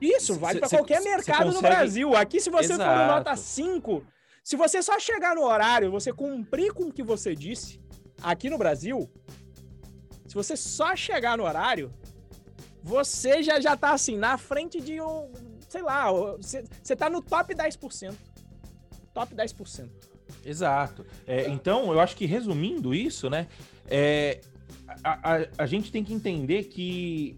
[0.00, 1.54] Isso, vale para qualquer mercado consegue...
[1.54, 2.14] no Brasil.
[2.14, 2.98] Aqui, se você Exato.
[2.98, 4.04] for nota 5,
[4.44, 7.80] se você só chegar no horário, você cumprir com o que você disse,
[8.22, 9.10] aqui no Brasil,
[10.26, 11.92] se você só chegar no horário,
[12.86, 15.28] você já, já tá assim, na frente de um.
[15.68, 16.62] Sei lá, você,
[16.96, 18.14] tá no top 10%.
[19.12, 19.88] Top 10%.
[20.44, 21.04] Exato.
[21.26, 23.48] É, então, eu acho que resumindo isso, né?
[23.88, 24.40] É,
[25.02, 27.36] a, a, a gente tem que entender que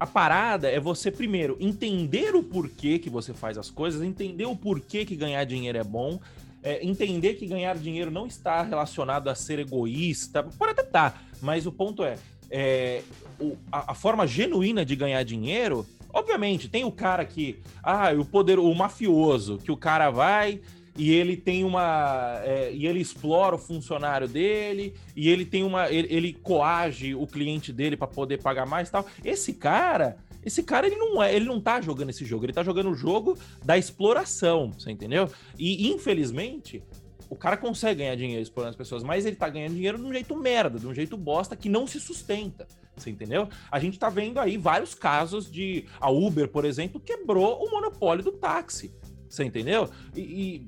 [0.00, 4.56] a parada é você, primeiro, entender o porquê que você faz as coisas, entender o
[4.56, 6.18] porquê que ganhar dinheiro é bom,
[6.64, 11.22] é, entender que ganhar dinheiro não está relacionado a ser egoísta, pode até estar, tá,
[11.40, 12.16] mas o ponto é,
[12.50, 13.02] é,
[13.38, 17.58] o, a, a, forma genuína de ganhar dinheiro, obviamente, tem o cara que.
[17.82, 20.60] Ah, o poder, o mafioso, que o cara vai
[20.96, 22.40] e ele tem uma.
[22.42, 25.90] É, e ele explora o funcionário dele, e ele tem uma.
[25.90, 29.06] Ele, ele coage o cliente dele para poder pagar mais tal.
[29.24, 30.18] Esse cara.
[30.42, 32.94] Esse cara, ele não é, ele não tá jogando esse jogo, ele tá jogando o
[32.94, 35.28] jogo da exploração, você entendeu?
[35.58, 36.82] E infelizmente,
[37.30, 40.12] o cara consegue ganhar dinheiro explorando as pessoas, mas ele tá ganhando dinheiro de um
[40.12, 42.66] jeito merda, de um jeito bosta que não se sustenta.
[42.96, 43.48] Você entendeu?
[43.70, 45.86] A gente tá vendo aí vários casos de.
[46.00, 48.92] A Uber, por exemplo, quebrou o monopólio do táxi.
[49.28, 49.88] Você entendeu?
[50.14, 50.66] E, e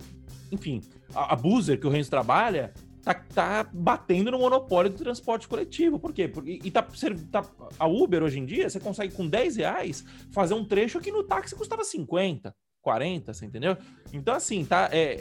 [0.53, 0.81] enfim,
[1.13, 5.99] a, a Boozer, que o Renzo trabalha, tá, tá batendo no monopólio do transporte coletivo.
[5.99, 6.29] Por quê?
[6.29, 6.87] Porque, e tá,
[7.33, 7.45] tá,
[7.77, 11.25] a Uber hoje em dia, você consegue com 10 reais fazer um trecho que no
[11.25, 13.77] táxi custava 50, 40, você entendeu?
[14.13, 14.89] Então, assim, tá.
[14.93, 15.17] É,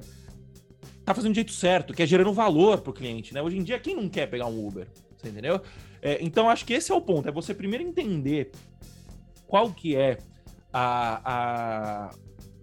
[0.00, 0.23] é
[1.04, 3.42] tá fazendo do jeito certo, que é gerando valor pro cliente, né?
[3.42, 4.86] Hoje em dia, quem não quer pegar um Uber?
[5.16, 5.60] Você entendeu?
[6.00, 8.50] É, então, acho que esse é o ponto, é você primeiro entender
[9.46, 10.18] qual que é
[10.72, 11.20] a...
[11.24, 12.10] a...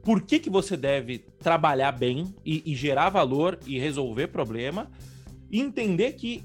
[0.04, 4.90] Por que, que você deve trabalhar bem e, e gerar valor e resolver problema,
[5.52, 6.44] e entender que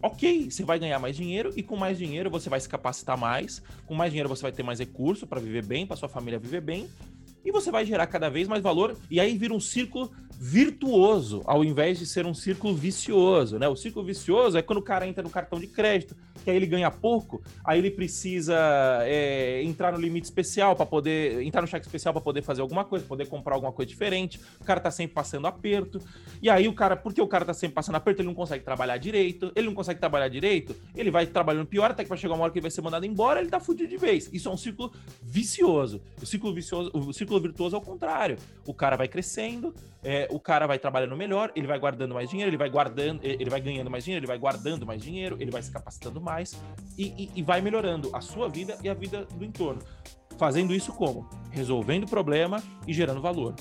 [0.00, 3.62] ok, você vai ganhar mais dinheiro e com mais dinheiro você vai se capacitar mais,
[3.86, 6.60] com mais dinheiro você vai ter mais recurso para viver bem, para sua família viver
[6.60, 6.88] bem,
[7.44, 11.64] e você vai gerar cada vez mais valor e aí vira um círculo virtuoso, ao
[11.64, 13.68] invés de ser um círculo vicioso, né?
[13.68, 16.66] O círculo vicioso é quando o cara entra no cartão de crédito, que aí ele
[16.66, 18.54] ganha pouco, aí ele precisa
[19.02, 22.84] é, entrar no limite especial para poder entrar no cheque especial para poder fazer alguma
[22.84, 24.38] coisa, poder comprar alguma coisa diferente.
[24.60, 26.00] O cara tá sempre passando aperto.
[26.42, 28.98] E aí o cara, porque o cara tá sempre passando aperto, ele não consegue trabalhar
[28.98, 29.52] direito.
[29.54, 32.52] Ele não consegue trabalhar direito, ele vai trabalhando pior até que vai chegar uma hora
[32.52, 34.28] que ele vai ser mandado embora, ele tá fudido de vez.
[34.32, 36.00] Isso é um círculo vicioso.
[36.20, 38.36] O círculo vicioso, o círculo virtuoso é o contrário.
[38.66, 42.50] O cara vai crescendo, é, o cara vai trabalhando melhor, ele vai guardando mais dinheiro,
[42.50, 45.62] ele vai guardando, ele vai ganhando mais dinheiro, ele vai guardando mais dinheiro, ele vai
[45.62, 46.52] se capacitando mais
[46.98, 49.82] e, e, e vai melhorando a sua vida e a vida do entorno.
[50.36, 51.28] Fazendo isso como?
[51.50, 53.54] Resolvendo o problema e gerando valor.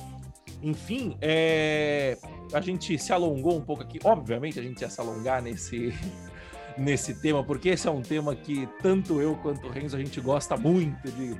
[0.61, 2.17] Enfim, é...
[2.53, 3.99] a gente se alongou um pouco aqui.
[4.03, 5.93] Obviamente, a gente ia se alongar nesse,
[6.77, 10.19] nesse tema, porque esse é um tema que tanto eu quanto o Renzo a gente
[10.21, 11.37] gosta muito de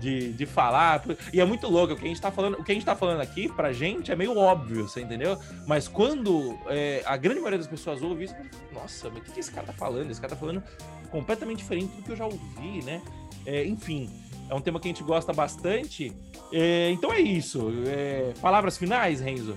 [0.00, 1.02] de, de falar.
[1.32, 2.94] E é muito louco, o que a gente tá falando, o que a gente tá
[2.94, 5.38] falando aqui pra gente é meio óbvio, você entendeu?
[5.66, 8.34] Mas quando é, a grande maioria das pessoas ouve isso,
[8.72, 10.10] nossa, mas o que, que esse cara tá falando?
[10.10, 10.62] Esse cara tá falando
[11.10, 13.00] completamente diferente do que eu já ouvi, né?
[13.44, 14.10] É, enfim,
[14.48, 16.12] é um tema que a gente gosta bastante.
[16.52, 17.72] É, então é isso.
[17.86, 19.56] É, palavras finais, Renzo?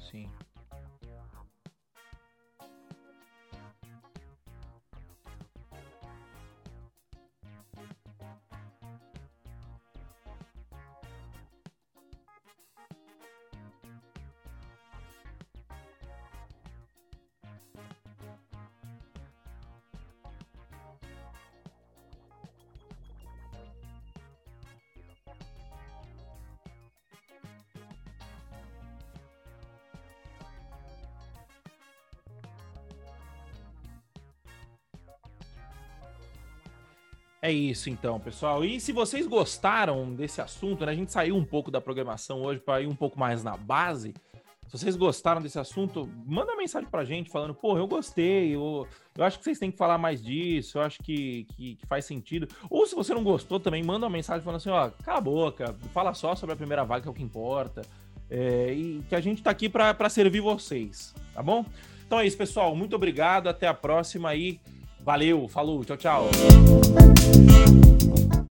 [0.00, 0.30] Sim.
[37.42, 38.64] É isso então, pessoal.
[38.64, 40.92] E se vocês gostaram desse assunto, né?
[40.92, 44.12] A gente saiu um pouco da programação hoje para ir um pouco mais na base.
[44.66, 48.86] Se vocês gostaram desse assunto, manda mensagem pra gente falando, pô, eu gostei, eu,
[49.18, 52.04] eu acho que vocês têm que falar mais disso, eu acho que, que, que, faz
[52.04, 52.46] sentido.
[52.68, 55.76] Ou se você não gostou também, manda uma mensagem falando assim, ó, cala a boca,
[55.92, 57.82] fala só sobre a primeira vaga, que é o que importa.
[58.30, 61.64] É, e que a gente tá aqui para servir vocês, tá bom?
[62.06, 62.76] Então é isso, pessoal.
[62.76, 64.60] Muito obrigado, até a próxima aí.
[65.00, 66.28] Valeu, falou, tchau, tchau.
[67.20, 67.89] Thank